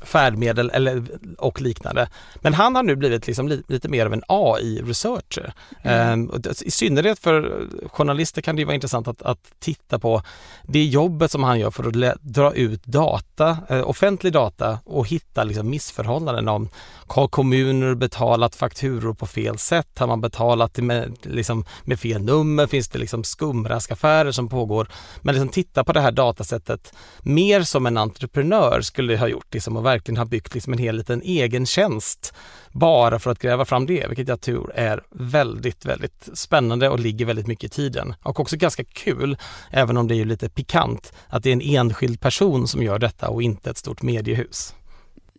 färdmedel 0.00 0.70
eller, 0.70 1.04
och 1.38 1.60
liknande. 1.60 2.08
Men 2.36 2.54
han 2.54 2.76
har 2.76 2.82
nu 2.82 2.96
blivit 2.96 3.26
liksom 3.26 3.48
li, 3.48 3.62
lite 3.68 3.88
mer 3.88 4.06
av 4.06 4.12
en 4.12 4.22
AI-researcher. 4.28 5.52
Mm. 5.82 6.30
Ehm, 6.30 6.42
I 6.64 6.70
synnerhet 6.70 7.18
för 7.18 7.66
journalister 7.88 8.42
kan 8.42 8.56
det 8.56 8.64
vara 8.64 8.74
intressant 8.74 9.08
att, 9.08 9.22
att, 9.22 9.38
titta 9.58 9.98
på 9.98 10.22
det 10.62 10.84
jobbet 10.84 11.30
som 11.30 11.44
han 11.44 11.58
gör 11.58 11.70
för 11.70 12.08
att 12.08 12.20
dra 12.22 12.54
ut 12.54 12.84
data, 12.84 13.58
eh, 13.68 13.88
offentlig 13.88 14.32
data 14.32 14.78
och 14.84 15.08
hitta 15.08 15.44
liksom 15.44 15.70
missförhållanden 15.70 16.48
om 16.48 16.68
har 17.06 17.28
kommuner 17.28 17.94
betalat 17.94 18.54
fakturor 18.54 19.14
på 19.14 19.26
fel 19.26 19.58
sätt? 19.58 19.98
Har 19.98 20.06
man 20.06 20.20
betalat 20.20 20.78
med, 20.78 21.16
liksom, 21.22 21.64
med 21.84 22.00
fel 22.00 22.22
nummer? 22.22 22.66
Finns 22.66 22.88
det 22.88 22.98
liksom 22.98 23.24
skumraskaffärer 23.24 24.32
som 24.32 24.48
pågår? 24.48 24.88
Men 25.22 25.34
liksom 25.34 25.48
titta 25.48 25.84
på 25.84 25.92
det 25.92 26.00
här 26.00 26.12
datasättet 26.12 26.94
mer 27.22 27.62
som 27.62 27.86
en 27.86 27.96
entreprenör 27.96 28.80
skulle 28.80 29.16
ha 29.16 29.28
gjort, 29.28 29.54
liksom, 29.54 29.76
och 29.76 29.86
verkligen 29.90 30.18
har 30.18 30.24
byggt 30.24 30.54
liksom 30.54 30.72
en 30.72 30.78
hel 30.78 30.96
liten 30.96 31.22
egen 31.22 31.66
tjänst 31.66 32.34
bara 32.72 33.18
för 33.18 33.30
att 33.30 33.38
gräva 33.38 33.64
fram 33.64 33.86
det, 33.86 34.06
vilket 34.08 34.28
jag 34.28 34.40
tror 34.40 34.72
är 34.74 35.02
väldigt, 35.10 35.84
väldigt 35.84 36.28
spännande 36.34 36.88
och 36.88 37.00
ligger 37.00 37.26
väldigt 37.26 37.46
mycket 37.46 37.64
i 37.64 37.68
tiden. 37.68 38.14
Och 38.22 38.40
också 38.40 38.56
ganska 38.56 38.84
kul, 38.84 39.36
även 39.70 39.96
om 39.96 40.08
det 40.08 40.14
är 40.14 40.24
lite 40.24 40.48
pikant, 40.48 41.12
att 41.28 41.42
det 41.42 41.50
är 41.50 41.52
en 41.52 41.60
enskild 41.60 42.20
person 42.20 42.68
som 42.68 42.82
gör 42.82 42.98
detta 42.98 43.28
och 43.28 43.42
inte 43.42 43.70
ett 43.70 43.76
stort 43.76 44.02
mediehus. 44.02 44.74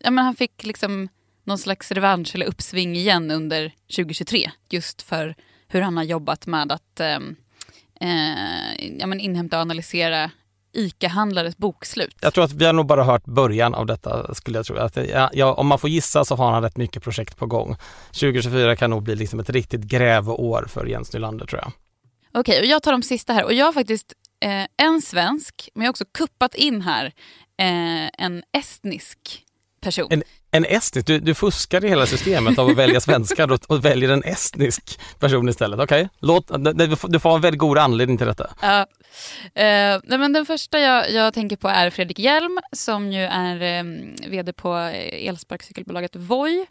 Ja, 0.03 0.11
men 0.11 0.25
han 0.25 0.35
fick 0.35 0.65
liksom 0.65 1.09
någon 1.43 1.57
slags 1.57 1.91
revansch 1.91 2.35
eller 2.35 2.45
uppsving 2.45 2.95
igen 2.95 3.31
under 3.31 3.71
2023. 3.95 4.51
Just 4.69 5.01
för 5.01 5.35
hur 5.67 5.81
han 5.81 5.97
har 5.97 6.03
jobbat 6.03 6.47
med 6.47 6.71
att 6.71 6.99
eh, 6.99 7.19
eh, 8.01 8.97
ja, 8.99 9.07
men 9.07 9.19
inhämta 9.19 9.57
och 9.57 9.61
analysera 9.61 10.31
ICA-handlares 10.73 11.57
bokslut. 11.57 12.15
Jag 12.21 12.33
tror 12.33 12.43
att 12.43 12.53
vi 12.53 12.65
har 12.65 12.73
nog 12.73 12.85
bara 12.85 13.03
hört 13.03 13.25
början 13.25 13.73
av 13.73 13.85
detta 13.85 14.35
skulle 14.35 14.57
jag 14.57 14.65
tro. 14.65 14.77
Att, 14.77 14.97
ja, 15.33 15.53
om 15.53 15.67
man 15.67 15.79
får 15.79 15.89
gissa 15.89 16.25
så 16.25 16.35
har 16.35 16.51
han 16.51 16.63
rätt 16.63 16.77
mycket 16.77 17.03
projekt 17.03 17.37
på 17.37 17.45
gång. 17.45 17.75
2024 18.07 18.75
kan 18.75 18.89
nog 18.89 19.03
bli 19.03 19.15
liksom 19.15 19.39
ett 19.39 19.49
riktigt 19.49 19.81
grävår 19.81 20.65
för 20.69 20.85
Jens 20.85 21.13
Nylander 21.13 21.45
tror 21.45 21.61
jag. 21.61 21.71
Okej, 22.33 22.59
och 22.59 22.65
jag 22.65 22.83
tar 22.83 22.91
de 22.91 23.03
sista 23.03 23.33
här 23.33 23.43
och 23.43 23.53
jag 23.53 23.65
har 23.65 23.73
faktiskt 23.73 24.13
eh, 24.45 24.85
en 24.85 25.01
svensk, 25.01 25.69
men 25.73 25.83
jag 25.83 25.87
har 25.87 25.91
också 25.91 26.05
kuppat 26.11 26.55
in 26.55 26.81
här 26.81 27.05
eh, 27.57 28.25
en 28.25 28.43
estnisk 28.57 29.45
person. 29.81 30.07
En, 30.09 30.23
en 30.51 30.65
estnisk? 30.65 31.07
Du, 31.07 31.19
du 31.19 31.33
fuskar 31.33 31.85
i 31.85 31.89
hela 31.89 32.05
systemet 32.05 32.59
av 32.59 32.69
att 32.69 32.75
välja 32.75 33.01
svenskar 33.01 33.51
och, 33.51 33.59
och 33.67 33.85
väljer 33.85 34.09
en 34.09 34.23
estnisk 34.23 34.99
person 35.19 35.49
istället. 35.49 35.79
Okej, 35.79 36.09
okay. 36.21 36.87
du 37.07 37.19
får 37.19 37.35
en 37.35 37.41
väldigt 37.41 37.59
god 37.59 37.77
anledning 37.77 38.17
till 38.17 38.27
detta. 38.27 38.49
Ja. 38.61 38.85
Uh, 39.45 40.17
men 40.19 40.33
den 40.33 40.45
första 40.45 40.79
jag, 40.79 41.11
jag, 41.11 41.33
tänker 41.33 41.55
på 41.55 41.67
är 41.67 41.89
Fredrik 41.89 42.19
Hjelm 42.19 42.59
som 42.71 43.11
ju 43.11 43.21
är 43.21 43.61
eh, 43.61 43.83
vd 44.29 44.53
på 44.53 44.77
eh, 44.77 45.27
elsparkcykelbolaget 45.27 46.15
Voi. 46.15 46.65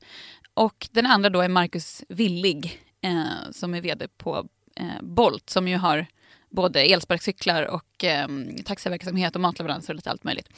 Och 0.54 0.88
den 0.90 1.06
andra 1.06 1.30
då 1.30 1.40
är 1.40 1.48
Marcus 1.48 2.04
Willig 2.08 2.80
eh, 3.02 3.50
som 3.52 3.74
är 3.74 3.80
vd 3.80 4.08
på 4.08 4.48
eh, 4.76 5.02
Bolt 5.02 5.50
som 5.50 5.68
ju 5.68 5.76
har 5.76 6.06
både 6.50 6.80
elsparkcyklar 6.80 7.62
och 7.62 8.04
eh, 8.04 8.28
taxiverksamhet 8.64 9.34
och 9.34 9.40
matleveranser 9.40 9.92
och 9.92 9.96
lite 9.96 10.10
allt 10.10 10.24
möjligt. 10.24 10.48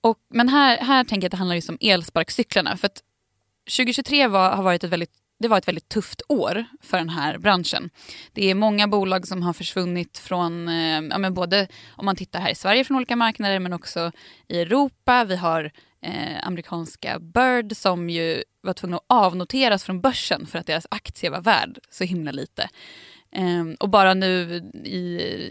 Och, 0.00 0.18
men 0.28 0.48
här, 0.48 0.76
här 0.76 1.04
tänker 1.04 1.24
jag 1.24 1.28
att 1.28 1.30
det 1.30 1.36
handlar 1.36 1.54
just 1.54 1.68
om 1.68 1.78
elsparkcyklarna. 1.80 2.76
För 2.76 2.86
att 2.86 3.02
2023 3.76 4.26
var, 4.26 4.50
har 4.50 4.62
varit 4.62 4.84
ett 4.84 4.90
väldigt 4.90 5.25
det 5.38 5.48
var 5.48 5.58
ett 5.58 5.68
väldigt 5.68 5.88
tufft 5.88 6.22
år 6.28 6.64
för 6.82 6.98
den 6.98 7.08
här 7.08 7.38
branschen. 7.38 7.90
Det 8.32 8.50
är 8.50 8.54
många 8.54 8.88
bolag 8.88 9.26
som 9.26 9.42
har 9.42 9.52
försvunnit 9.52 10.18
från, 10.18 10.68
eh, 10.68 11.02
ja, 11.10 11.18
men 11.18 11.34
både 11.34 11.68
om 11.96 12.04
man 12.04 12.16
tittar 12.16 12.40
här 12.40 12.50
i 12.50 12.54
Sverige 12.54 12.84
från 12.84 12.96
olika 12.96 13.16
marknader 13.16 13.58
men 13.58 13.72
också 13.72 14.12
i 14.48 14.60
Europa. 14.60 15.24
Vi 15.24 15.36
har 15.36 15.72
eh, 16.02 16.46
amerikanska 16.46 17.18
Bird 17.18 17.76
som 17.76 18.10
ju 18.10 18.42
var 18.60 18.72
tvungna 18.72 18.96
att 18.96 19.04
avnoteras 19.08 19.84
från 19.84 20.00
börsen 20.00 20.46
för 20.46 20.58
att 20.58 20.66
deras 20.66 20.86
aktie 20.90 21.30
var 21.30 21.40
värd 21.40 21.78
så 21.90 22.04
himla 22.04 22.32
lite. 22.32 22.68
Eh, 23.32 23.64
och 23.80 23.88
bara 23.88 24.14
nu 24.14 24.56
i, 24.84 25.00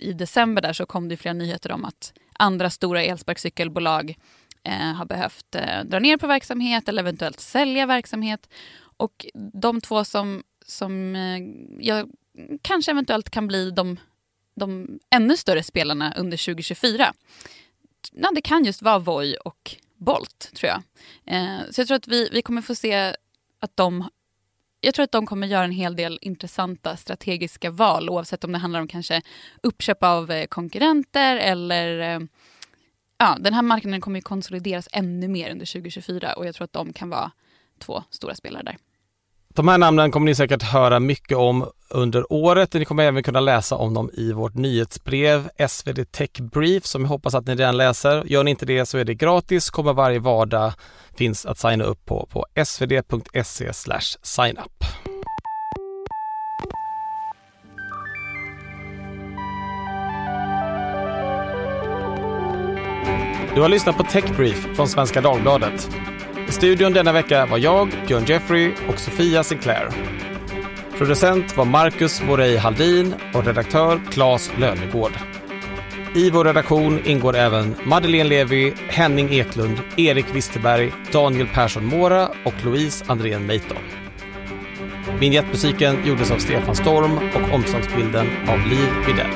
i 0.02 0.13
december 0.13 0.62
där 0.62 0.74
så 0.74 0.86
kom 0.86 1.10
det 1.10 1.17
flera 1.17 1.34
nyheter 1.34 1.71
om 1.71 1.86
att 1.86 2.13
andra 2.39 2.69
stora 2.69 3.04
elsparkcykelbolag 3.04 4.15
eh, 4.63 4.93
har 4.93 5.06
behövt 5.06 5.56
eh, 5.56 5.84
dra 5.86 6.00
ner 6.00 6.17
på 6.17 6.28
verksamhet 6.28 6.89
eller 6.89 7.02
eventuellt 7.02 7.39
sälja 7.39 7.86
verksamhet. 7.86 8.50
Och 8.97 9.25
de 9.53 9.81
två 9.81 10.05
som, 10.05 10.43
som 10.65 11.15
eh, 11.15 11.39
jag 11.79 12.10
kanske 12.62 12.91
eventuellt 12.91 13.29
kan 13.29 13.47
bli 13.47 13.71
de, 13.71 13.99
de 14.55 14.99
ännu 15.10 15.38
större 15.38 15.63
spelarna 15.63 16.13
under 16.17 16.38
2024. 16.45 17.13
Ja, 18.12 18.31
det 18.36 18.41
kan 18.41 18.65
just 18.65 18.81
vara 18.81 18.99
Voi 18.99 19.38
och 19.45 19.75
Bolt, 19.97 20.51
tror 20.53 20.71
jag. 20.71 20.81
Eh, 21.25 21.60
så 21.71 21.81
jag 21.81 21.88
tror 21.88 21.97
att 21.97 22.08
vi, 22.08 22.29
vi 22.31 22.41
kommer 22.41 22.62
få 22.62 22.75
se 22.75 23.15
att 23.60 23.77
de 23.77 24.10
jag 24.81 24.93
tror 24.93 25.03
att 25.03 25.12
de 25.12 25.25
kommer 25.25 25.47
göra 25.47 25.63
en 25.63 25.71
hel 25.71 25.95
del 25.95 26.19
intressanta 26.21 26.97
strategiska 26.97 27.71
val 27.71 28.10
oavsett 28.10 28.43
om 28.43 28.51
det 28.51 28.58
handlar 28.58 28.79
om 28.79 28.88
kanske 28.88 29.21
uppköp 29.63 30.03
av 30.03 30.31
eh, 30.31 30.45
konkurrenter 30.45 31.38
eller 31.38 32.19
ja, 33.17 33.38
den 33.39 33.53
här 33.53 33.62
marknaden 33.62 34.01
kommer 34.01 34.19
ju 34.19 34.21
konsolideras 34.21 34.89
ännu 34.91 35.27
mer 35.27 35.51
under 35.51 35.65
2024 35.65 36.34
och 36.34 36.45
jag 36.45 36.55
tror 36.55 36.65
att 36.65 36.73
de 36.73 36.93
kan 36.93 37.10
vara 37.10 37.31
två 37.79 38.03
stora 38.10 38.36
spelare 38.36 38.63
där. 38.63 38.77
De 39.56 39.68
här 39.68 39.78
namnen 39.78 40.12
kommer 40.12 40.26
ni 40.26 40.36
säkert 40.36 40.63
höra 40.63 41.00
mycket 41.00 41.38
om 41.38 41.65
under 41.89 42.34
året. 42.34 42.74
Ni 42.74 42.86
kommer 42.86 43.04
även 43.04 43.24
kunna 43.24 43.39
läsa 43.39 43.76
om 43.76 43.94
dem 43.94 44.10
i 44.13 44.32
vårt 44.32 44.54
nyhetsbrev 44.56 45.50
SvD 45.70 46.12
Tech 46.12 46.30
Brief 46.39 46.86
som 46.86 47.02
jag 47.02 47.10
hoppas 47.10 47.36
att 47.36 47.48
ni 47.48 47.56
redan 47.56 47.78
läser. 47.78 48.24
Gör 48.26 48.44
ni 48.44 48.52
inte 48.52 48.65
det 48.65 48.86
så 48.86 48.98
är 48.98 49.04
det 49.04 49.13
gratis, 49.13 49.70
kommer 49.70 49.94
varje 49.94 50.20
vardag, 50.20 50.74
finns 51.18 51.46
att 51.46 51.58
signa 51.58 51.84
upp 51.84 52.06
på 52.06 52.28
på 52.32 52.46
svd.se 52.65 53.74
signup. 54.22 54.84
Du 63.56 63.62
har 63.62 63.70
lyssnat 63.70 63.98
på 63.98 64.04
Tech 64.04 64.38
Brief 64.38 64.76
från 64.76 64.88
Svenska 64.88 65.22
Dagbladet. 65.22 65.89
I 66.47 66.51
studion 66.51 66.93
denna 66.93 67.12
vecka 67.12 67.45
var 67.45 67.58
jag, 67.58 67.91
Björn 68.08 68.25
Jeffrey 68.25 68.71
och 68.88 68.99
Sofia 68.99 69.43
Sinclair. 69.43 69.89
Producent 70.97 71.58
var 71.58 71.65
Marcus 71.65 72.21
Morey 72.21 72.58
Haldin 72.58 73.13
och 73.34 73.45
redaktör 73.45 73.99
Claes 74.12 74.51
Lönegård. 74.58 75.12
I 76.15 76.29
vår 76.29 76.45
redaktion 76.45 77.00
ingår 77.06 77.35
även 77.35 77.75
Madeleine 77.83 78.29
Levi, 78.29 78.73
Henning 78.87 79.33
Eklund, 79.33 79.79
Erik 79.98 80.35
Wisterberg, 80.35 80.93
Daniel 81.12 81.48
Persson 81.48 81.85
Mora 81.85 82.29
och 82.43 82.65
Louise 82.65 83.06
Andrén 83.08 83.46
Meiton. 83.46 83.77
Vignettmusiken 85.19 85.98
gjordes 86.06 86.31
av 86.31 86.37
Stefan 86.37 86.75
Storm 86.75 87.17
och 87.17 87.54
omslagsbilden 87.56 88.27
av 88.48 88.60
Liv 88.67 88.89
Widell. 89.08 89.31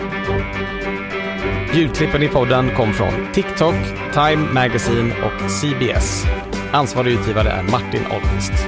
Ljudklippen 1.74 2.24
i 2.24 2.28
podden 2.28 2.76
kom 2.76 2.94
från 2.94 3.34
TikTok, 3.34 3.76
Time 4.14 4.54
Magazine 4.54 5.14
och 5.24 5.52
CBS. 5.52 6.26
Ansvarig 6.72 7.14
utgivare 7.14 7.50
är 7.50 7.64
Martin 7.64 8.06
Ahlqvist. 8.12 8.68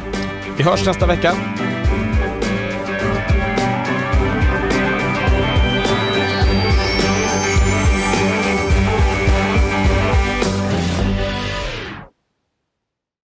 Vi 0.57 0.63
hörs 0.63 0.85
nästa 0.85 1.07
vecka. 1.07 1.33